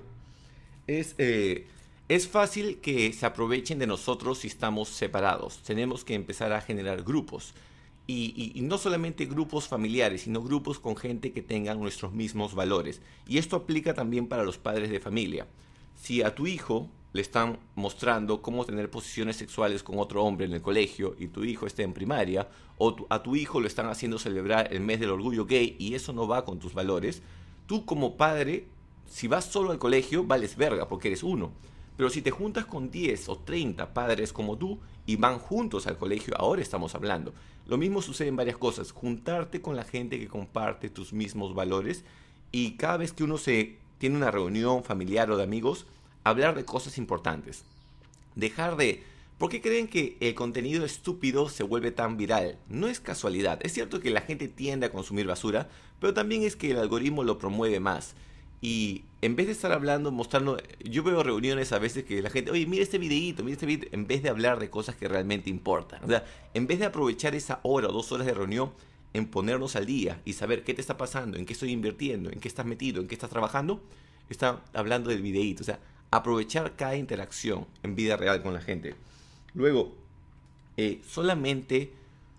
es 0.88 1.16
eh, 1.20 1.68
es 2.10 2.28
fácil 2.28 2.80
que 2.80 3.14
se 3.14 3.26
aprovechen 3.26 3.80
de 3.80 3.88
nosotros 3.88 4.40
si 4.40 4.48
estamos 4.48 4.90
separados. 4.90 5.60
Tenemos 5.64 6.04
que 6.04 6.16
empezar 6.16 6.52
a 6.52 6.62
generar 6.62 7.02
grupos. 7.02 7.54
Y, 8.06 8.60
no 8.62 8.78
solamente 8.78 9.26
grupos 9.26 9.68
familiares, 9.68 10.24
sino 10.24 10.42
grupos 10.42 10.80
con 10.80 10.98
gente 10.98 11.32
que 11.32 11.42
tengan 11.42 11.80
nuestros 11.80 12.12
mismos 12.12 12.54
valores. 12.54 13.02
Y 13.28 13.38
esto 13.38 13.56
aplica 13.56 13.94
también 13.94 14.28
para 14.28 14.44
los 14.44 14.58
padres 14.58 14.90
de 14.90 15.00
familia. 15.00 15.48
Si 15.96 16.22
a 16.22 16.36
tu 16.36 16.46
hijo 16.46 16.90
le 17.14 17.22
están 17.22 17.60
mostrando 17.76 18.42
cómo 18.42 18.66
tener 18.66 18.90
posiciones 18.90 19.38
sexuales 19.38 19.84
con 19.84 20.00
otro 20.00 20.24
hombre 20.24 20.46
en 20.48 20.54
el 20.54 20.62
colegio 20.62 21.16
y 21.18 21.28
tu 21.28 21.44
hijo 21.44 21.66
está 21.66 21.84
en 21.84 21.94
primaria, 21.94 22.50
o 22.78 22.96
a 23.10 23.24
tu 23.24 23.36
hijo 23.36 23.62
lo 23.62 23.68
están 23.68 23.88
haciendo 23.88 24.20
celebrar 24.20 24.74
el 24.74 24.82
mes 24.82 25.00
del 25.00 25.12
orgullo 25.12 25.46
gay 25.46 25.76
y 25.80 25.94
eso 25.94 26.12
no 26.12 26.28
va 26.28 26.44
con 26.44 26.60
tus 26.60 26.74
valores, 26.74 27.22
tú 27.68 27.86
como 27.86 28.18
padre, 28.18 28.68
si 29.06 29.28
vas 29.28 29.46
solo 29.46 29.72
al 29.72 29.80
colegio, 29.80 30.24
vales 30.26 30.58
verga 30.58 30.90
porque 30.90 31.10
eres 31.10 31.24
uno. 31.24 31.52
Pero 31.96 32.10
si 32.10 32.22
te 32.22 32.32
juntas 32.32 32.66
con 32.66 32.90
10 32.90 33.30
o 33.30 33.38
30 33.38 33.94
padres 33.94 34.34
como 34.34 34.58
tú 34.58 34.80
y 35.06 35.16
van 35.16 35.38
juntos 35.38 35.86
al 35.86 35.98
colegio, 35.98 36.34
ahora 36.38 36.62
estamos 36.62 36.96
hablando. 36.96 37.34
Lo 37.66 37.78
mismo 37.78 38.02
sucede 38.02 38.28
en 38.28 38.36
varias 38.36 38.58
cosas. 38.58 38.92
Juntarte 38.92 39.62
con 39.62 39.76
la 39.76 39.84
gente 39.84 40.20
que 40.20 40.28
comparte 40.28 40.90
tus 40.90 41.14
mismos 41.14 41.56
valores 41.56 42.04
y 42.52 42.72
cada 42.74 42.98
vez 42.98 43.14
que 43.14 43.24
uno 43.24 43.38
se 43.38 43.78
tiene 43.98 44.18
una 44.18 44.32
reunión 44.32 44.84
familiar 44.84 45.32
o 45.32 45.38
de 45.38 45.44
amigos, 45.44 45.86
hablar 46.24 46.56
de 46.56 46.66
cosas 46.66 46.98
importantes. 46.98 47.64
Dejar 48.36 48.76
de... 48.76 49.04
¿Por 49.38 49.50
qué 49.50 49.62
creen 49.62 49.88
que 49.88 50.16
el 50.20 50.36
contenido 50.36 50.86
estúpido 50.86 51.50
se 51.50 51.64
vuelve 51.64 51.92
tan 51.92 52.18
viral? 52.18 52.58
No 52.70 52.88
es 52.88 53.00
casualidad. 53.00 53.60
Es 53.64 53.74
cierto 53.74 54.00
que 54.00 54.10
la 54.10 54.22
gente 54.22 54.48
tiende 54.48 54.86
a 54.86 54.92
consumir 54.92 55.26
basura, 55.26 55.70
pero 56.00 56.14
también 56.14 56.44
es 56.44 56.56
que 56.56 56.72
el 56.72 56.80
algoritmo 56.80 57.24
lo 57.24 57.38
promueve 57.38 57.80
más. 57.80 58.16
Y 58.64 59.04
en 59.22 59.36
vez 59.36 59.48
de 59.48 59.52
estar 59.52 59.74
hablando, 59.74 60.10
mostrando, 60.10 60.58
yo 60.86 61.04
veo 61.04 61.22
reuniones 61.22 61.74
a 61.74 61.80
veces 61.80 62.06
que 62.06 62.22
la 62.22 62.30
gente, 62.30 62.50
oye, 62.50 62.66
mira 62.66 62.82
este 62.82 62.98
videito, 62.98 63.44
mira 63.44 63.56
este 63.56 63.66
video, 63.66 63.90
en 63.92 64.08
vez 64.08 64.24
de 64.24 64.30
hablar 64.30 64.58
de 64.58 64.70
cosas 64.70 64.96
que 64.96 65.10
realmente 65.10 65.50
importan. 65.50 66.02
O 66.06 66.08
sea, 66.08 66.24
en 66.54 66.66
vez 66.66 66.80
de 66.80 66.86
aprovechar 66.86 67.36
esa 67.36 67.60
hora 67.64 67.90
o 67.90 67.92
dos 67.92 68.14
horas 68.14 68.26
de 68.26 68.34
reunión, 68.34 68.72
en 69.12 69.28
ponernos 69.28 69.76
al 69.76 69.86
día 69.86 70.22
y 70.24 70.32
saber 70.32 70.64
qué 70.64 70.74
te 70.74 70.80
está 70.80 70.96
pasando, 70.96 71.38
en 71.38 71.46
qué 71.46 71.52
estoy 71.52 71.72
invirtiendo, 71.72 72.30
en 72.32 72.40
qué 72.40 72.48
estás 72.48 72.66
metido, 72.66 73.02
en 73.02 73.10
qué 73.10 73.16
estás 73.16 73.30
trabajando, 73.30 73.82
está 74.30 74.64
hablando 74.72 75.10
del 75.10 75.22
videíto. 75.22 75.64
O 75.64 75.66
sea, 75.66 75.82
aprovechar 76.10 76.78
cada 76.78 76.96
interacción 76.96 77.68
en 77.84 77.96
vida 77.96 78.16
real 78.16 78.42
con 78.42 78.54
la 78.54 78.62
gente. 78.62 78.96
Luego, 79.54 79.94
eh, 80.78 81.02
solamente 81.06 81.92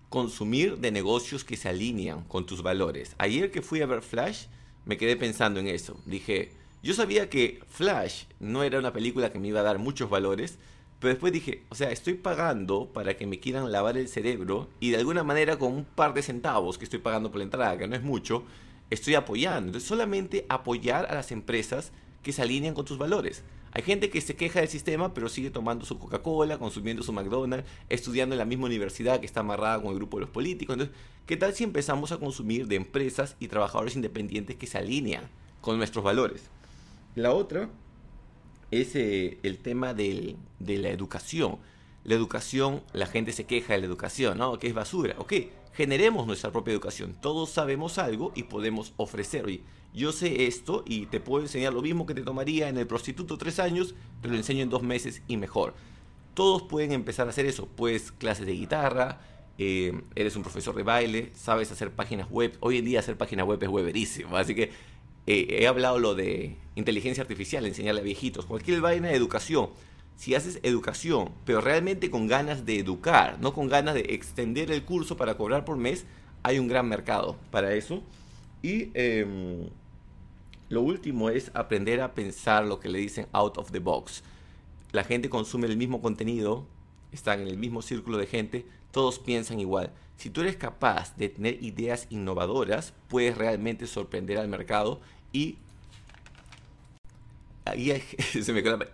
consumir 0.09 0.79
de 0.79 0.91
negocios 0.91 1.43
que 1.43 1.55
se 1.55 1.69
alinean 1.69 2.23
con 2.23 2.47
tus 2.47 2.63
valores. 2.63 3.13
Ayer 3.19 3.51
que 3.51 3.61
fui 3.61 3.81
a 3.81 3.85
ver 3.85 4.01
Flash, 4.01 4.47
me 4.85 4.97
quedé 4.97 5.15
pensando 5.15 5.59
en 5.59 5.67
eso. 5.67 5.99
Dije, 6.05 6.51
yo 6.83 6.93
sabía 6.93 7.29
que 7.29 7.59
Flash 7.67 8.25
no 8.39 8.63
era 8.63 8.79
una 8.79 8.93
película 8.93 9.31
que 9.31 9.39
me 9.39 9.47
iba 9.47 9.61
a 9.61 9.63
dar 9.63 9.79
muchos 9.79 10.09
valores, 10.09 10.57
pero 10.99 11.13
después 11.13 11.33
dije, 11.33 11.63
o 11.69 11.75
sea, 11.75 11.91
estoy 11.91 12.13
pagando 12.13 12.87
para 12.93 13.17
que 13.17 13.27
me 13.27 13.39
quieran 13.39 13.71
lavar 13.71 13.97
el 13.97 14.07
cerebro 14.07 14.69
y 14.79 14.91
de 14.91 14.97
alguna 14.97 15.23
manera 15.23 15.57
con 15.57 15.73
un 15.73 15.85
par 15.85 16.13
de 16.13 16.21
centavos 16.21 16.77
que 16.77 16.85
estoy 16.85 16.99
pagando 16.99 17.31
por 17.31 17.39
la 17.39 17.45
entrada, 17.45 17.77
que 17.77 17.87
no 17.87 17.95
es 17.95 18.03
mucho, 18.03 18.43
estoy 18.89 19.15
apoyando. 19.15 19.67
Entonces 19.67 19.87
solamente 19.87 20.45
apoyar 20.47 21.07
a 21.07 21.15
las 21.15 21.31
empresas 21.31 21.91
que 22.23 22.31
se 22.31 22.41
alinean 22.41 22.73
con 22.73 22.85
tus 22.85 22.97
valores. 22.97 23.43
Hay 23.75 23.83
gente 23.83 24.09
que 24.09 24.21
se 24.21 24.37
queja 24.37 24.61
del 24.61 24.69
sistema, 24.69 25.13
pero 25.13 25.27
sigue 25.27 25.49
tomando 25.49 25.85
su 25.85 25.99
Coca-Cola, 25.99 26.57
consumiendo 26.57 27.03
su 27.03 27.11
McDonald's, 27.11 27.67
estudiando 27.89 28.33
en 28.33 28.39
la 28.39 28.45
misma 28.45 28.67
universidad 28.67 29.19
que 29.19 29.25
está 29.25 29.41
amarrada 29.41 29.81
con 29.81 29.91
el 29.91 29.97
grupo 29.97 30.15
de 30.15 30.21
los 30.21 30.29
políticos. 30.29 30.75
Entonces, 30.75 30.95
¿qué 31.25 31.35
tal 31.35 31.53
si 31.53 31.65
empezamos 31.65 32.13
a 32.13 32.17
consumir 32.17 32.67
de 32.67 32.77
empresas 32.77 33.35
y 33.37 33.49
trabajadores 33.49 33.97
independientes 33.97 34.55
que 34.55 34.65
se 34.65 34.77
alinean 34.77 35.25
con 35.59 35.77
nuestros 35.77 36.05
valores? 36.05 36.43
La 37.15 37.33
otra 37.33 37.67
es 38.71 38.95
eh, 38.95 39.39
el 39.43 39.57
tema 39.57 39.93
de 39.93 40.37
la 40.59 40.87
educación. 40.87 41.57
La 42.05 42.15
educación, 42.15 42.81
la 42.93 43.07
gente 43.07 43.33
se 43.33 43.45
queja 43.45 43.73
de 43.73 43.79
la 43.79 43.87
educación, 43.87 44.37
¿no? 44.37 44.57
Que 44.57 44.67
es 44.67 44.73
basura. 44.73 45.15
Ok, 45.17 45.33
generemos 45.73 46.25
nuestra 46.25 46.51
propia 46.51 46.71
educación. 46.71 47.15
Todos 47.19 47.49
sabemos 47.49 47.97
algo 47.97 48.31
y 48.35 48.43
podemos 48.43 48.93
ofrecer. 48.95 49.45
Oye, 49.45 49.61
yo 49.93 50.11
sé 50.11 50.45
esto 50.45 50.83
y 50.85 51.07
te 51.07 51.19
puedo 51.19 51.43
enseñar 51.43 51.73
lo 51.73 51.81
mismo 51.81 52.05
que 52.05 52.13
te 52.13 52.21
tomaría 52.21 52.69
en 52.69 52.77
el 52.77 52.87
prostituto 52.87 53.37
tres 53.37 53.59
años, 53.59 53.95
te 54.21 54.27
lo 54.27 54.35
enseño 54.35 54.63
en 54.63 54.69
dos 54.69 54.83
meses 54.83 55.21
y 55.27 55.37
mejor. 55.37 55.73
Todos 56.33 56.63
pueden 56.63 56.91
empezar 56.91 57.27
a 57.27 57.31
hacer 57.31 57.45
eso. 57.45 57.67
Pues 57.75 58.11
clases 58.11 58.45
de 58.45 58.53
guitarra, 58.53 59.21
eh, 59.57 60.01
eres 60.15 60.35
un 60.35 60.43
profesor 60.43 60.75
de 60.75 60.83
baile, 60.83 61.31
sabes 61.33 61.71
hacer 61.71 61.91
páginas 61.91 62.29
web. 62.29 62.57
Hoy 62.59 62.77
en 62.77 62.85
día 62.85 62.99
hacer 62.99 63.17
páginas 63.17 63.45
web 63.45 63.63
es 63.63 63.69
weberísimo. 63.69 64.35
Así 64.37 64.53
que 64.53 64.71
eh, 65.27 65.47
he 65.61 65.67
hablado 65.67 65.97
lo 65.97 66.13
de 66.13 66.57
inteligencia 66.75 67.21
artificial, 67.21 67.65
enseñarle 67.65 68.01
a 68.01 68.03
viejitos, 68.03 68.45
cualquier 68.45 68.81
vaina 68.81 69.07
de 69.07 69.15
educación. 69.15 69.69
Si 70.15 70.33
haces 70.33 70.59
educación, 70.63 71.31
pero 71.45 71.61
realmente 71.61 72.09
con 72.09 72.27
ganas 72.27 72.65
de 72.65 72.79
educar, 72.79 73.37
no 73.41 73.53
con 73.53 73.67
ganas 73.67 73.95
de 73.95 74.01
extender 74.09 74.71
el 74.71 74.83
curso 74.83 75.17
para 75.17 75.35
cobrar 75.35 75.65
por 75.65 75.77
mes, 75.77 76.05
hay 76.43 76.59
un 76.59 76.67
gran 76.67 76.87
mercado 76.87 77.37
para 77.51 77.73
eso. 77.73 78.01
Y 78.61 78.91
em, 78.93 79.69
lo 80.69 80.81
último 80.81 81.29
es 81.29 81.51
aprender 81.53 82.01
a 82.01 82.13
pensar 82.13 82.65
lo 82.65 82.79
que 82.79 82.89
le 82.89 82.99
dicen 82.99 83.27
out 83.33 83.57
of 83.57 83.71
the 83.71 83.79
box. 83.79 84.23
La 84.91 85.03
gente 85.03 85.29
consume 85.29 85.67
el 85.67 85.77
mismo 85.77 86.01
contenido, 86.01 86.65
están 87.11 87.41
en 87.41 87.47
el 87.47 87.57
mismo 87.57 87.81
círculo 87.81 88.17
de 88.17 88.27
gente, 88.27 88.65
todos 88.91 89.19
piensan 89.19 89.59
igual. 89.59 89.91
Si 90.17 90.29
tú 90.29 90.41
eres 90.41 90.55
capaz 90.55 91.15
de 91.17 91.29
tener 91.29 91.61
ideas 91.61 92.07
innovadoras, 92.09 92.93
puedes 93.09 93.37
realmente 93.37 93.87
sorprender 93.87 94.37
al 94.37 94.47
mercado 94.47 95.01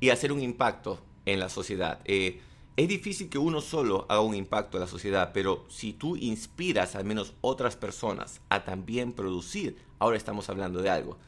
y, 0.00 0.10
hacer 0.10 0.32
un 0.32 0.40
impacto 0.40 0.98
en 1.26 1.38
la 1.38 1.48
sociedad. 1.48 2.00
Eh, 2.04 2.40
es 2.76 2.88
difícil 2.88 3.28
que 3.28 3.38
uno 3.38 3.60
solo 3.60 4.06
haga 4.08 4.20
un 4.20 4.34
impacto 4.34 4.76
en 4.76 4.82
la 4.82 4.86
sociedad, 4.86 5.32
pero 5.34 5.66
si 5.68 5.92
tú 5.92 6.16
inspiras 6.16 6.96
al 6.96 7.04
menos 7.04 7.34
otras 7.40 7.76
personas 7.76 8.40
a 8.48 8.64
también 8.64 9.12
producir, 9.12 9.76
ahora 9.98 10.16
estamos 10.16 10.48
hablando 10.48 10.80
de 10.82 10.90
algo. 10.90 11.18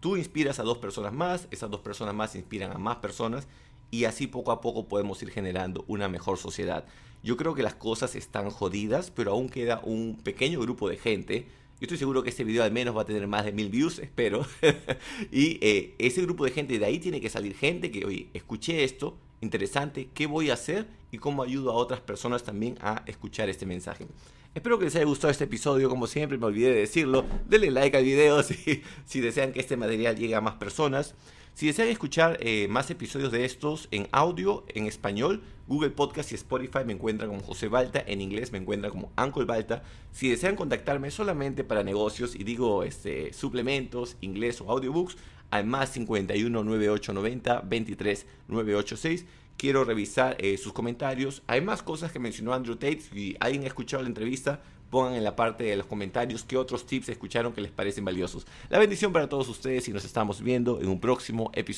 Tú 0.00 0.16
inspiras 0.16 0.60
a 0.60 0.64
dos 0.64 0.78
personas 0.78 1.12
más, 1.12 1.48
esas 1.50 1.70
dos 1.70 1.80
personas 1.80 2.14
más 2.14 2.34
inspiran 2.36 2.72
a 2.72 2.78
más 2.78 2.96
personas 2.96 3.48
y 3.90 4.04
así 4.04 4.26
poco 4.26 4.52
a 4.52 4.60
poco 4.60 4.86
podemos 4.86 5.22
ir 5.22 5.30
generando 5.30 5.84
una 5.88 6.08
mejor 6.08 6.38
sociedad. 6.38 6.84
Yo 7.22 7.36
creo 7.36 7.54
que 7.54 7.62
las 7.62 7.74
cosas 7.74 8.14
están 8.14 8.50
jodidas, 8.50 9.10
pero 9.10 9.32
aún 9.32 9.48
queda 9.48 9.80
un 9.82 10.18
pequeño 10.22 10.60
grupo 10.60 10.88
de 10.88 10.98
gente. 10.98 11.48
Yo 11.80 11.84
estoy 11.84 11.98
seguro 11.98 12.24
que 12.24 12.30
este 12.30 12.42
video 12.42 12.64
al 12.64 12.72
menos 12.72 12.96
va 12.96 13.02
a 13.02 13.04
tener 13.04 13.28
más 13.28 13.44
de 13.44 13.52
mil 13.52 13.68
views, 13.68 14.00
espero. 14.00 14.44
y 15.30 15.58
eh, 15.60 15.94
ese 15.98 16.22
grupo 16.22 16.44
de 16.44 16.50
gente, 16.50 16.76
de 16.76 16.84
ahí 16.84 16.98
tiene 16.98 17.20
que 17.20 17.30
salir 17.30 17.54
gente 17.54 17.92
que, 17.92 18.04
oye, 18.04 18.30
escuché 18.34 18.82
esto, 18.82 19.16
interesante, 19.40 20.08
¿qué 20.12 20.26
voy 20.26 20.50
a 20.50 20.54
hacer? 20.54 20.88
Y 21.12 21.18
cómo 21.18 21.44
ayudo 21.44 21.70
a 21.70 21.74
otras 21.74 22.00
personas 22.00 22.42
también 22.42 22.76
a 22.80 23.04
escuchar 23.06 23.48
este 23.48 23.64
mensaje. 23.64 24.08
Espero 24.56 24.76
que 24.76 24.86
les 24.86 24.96
haya 24.96 25.04
gustado 25.04 25.30
este 25.30 25.44
episodio, 25.44 25.88
como 25.88 26.08
siempre 26.08 26.36
me 26.36 26.46
olvidé 26.46 26.70
de 26.70 26.80
decirlo. 26.80 27.24
Denle 27.48 27.70
like 27.70 27.96
al 27.96 28.02
video 28.02 28.42
si, 28.42 28.82
si 29.04 29.20
desean 29.20 29.52
que 29.52 29.60
este 29.60 29.76
material 29.76 30.16
llegue 30.16 30.34
a 30.34 30.40
más 30.40 30.54
personas. 30.54 31.14
Si 31.58 31.66
desean 31.66 31.88
escuchar 31.88 32.38
eh, 32.38 32.68
más 32.68 32.88
episodios 32.88 33.32
de 33.32 33.44
estos 33.44 33.88
en 33.90 34.06
audio, 34.12 34.64
en 34.68 34.86
español, 34.86 35.42
Google 35.66 35.90
Podcast 35.90 36.30
y 36.30 36.36
Spotify 36.36 36.84
me 36.86 36.92
encuentran 36.92 37.30
como 37.30 37.42
José 37.42 37.66
Balta, 37.66 38.00
en 38.06 38.20
inglés 38.20 38.52
me 38.52 38.58
encuentran 38.58 38.92
como 38.92 39.10
Uncle 39.20 39.44
Balta. 39.44 39.82
Si 40.12 40.30
desean 40.30 40.54
contactarme 40.54 41.10
solamente 41.10 41.64
para 41.64 41.82
negocios 41.82 42.36
y 42.36 42.44
digo 42.44 42.84
este, 42.84 43.32
suplementos, 43.32 44.16
inglés 44.20 44.60
o 44.60 44.70
audiobooks, 44.70 45.16
al 45.50 45.66
más 45.66 45.90
51 45.90 46.62
9890 46.62 47.62
23 47.62 48.26
986 48.46 49.26
quiero 49.56 49.82
revisar 49.82 50.36
eh, 50.38 50.56
sus 50.58 50.72
comentarios. 50.72 51.42
Hay 51.48 51.60
más 51.60 51.82
cosas 51.82 52.12
que 52.12 52.20
mencionó 52.20 52.54
Andrew 52.54 52.76
Tate. 52.76 53.00
Si 53.00 53.36
alguien 53.40 53.64
ha 53.64 53.66
escuchado 53.66 54.04
la 54.04 54.08
entrevista, 54.08 54.62
pongan 54.90 55.14
en 55.14 55.24
la 55.24 55.36
parte 55.36 55.64
de 55.64 55.76
los 55.76 55.86
comentarios 55.86 56.44
qué 56.44 56.56
otros 56.56 56.86
tips 56.86 57.08
escucharon 57.08 57.52
que 57.52 57.60
les 57.60 57.70
parecen 57.70 58.04
valiosos. 58.04 58.46
La 58.68 58.78
bendición 58.78 59.12
para 59.12 59.28
todos 59.28 59.48
ustedes 59.48 59.88
y 59.88 59.92
nos 59.92 60.04
estamos 60.04 60.42
viendo 60.42 60.80
en 60.80 60.88
un 60.88 61.00
próximo 61.00 61.50
episodio. 61.54 61.66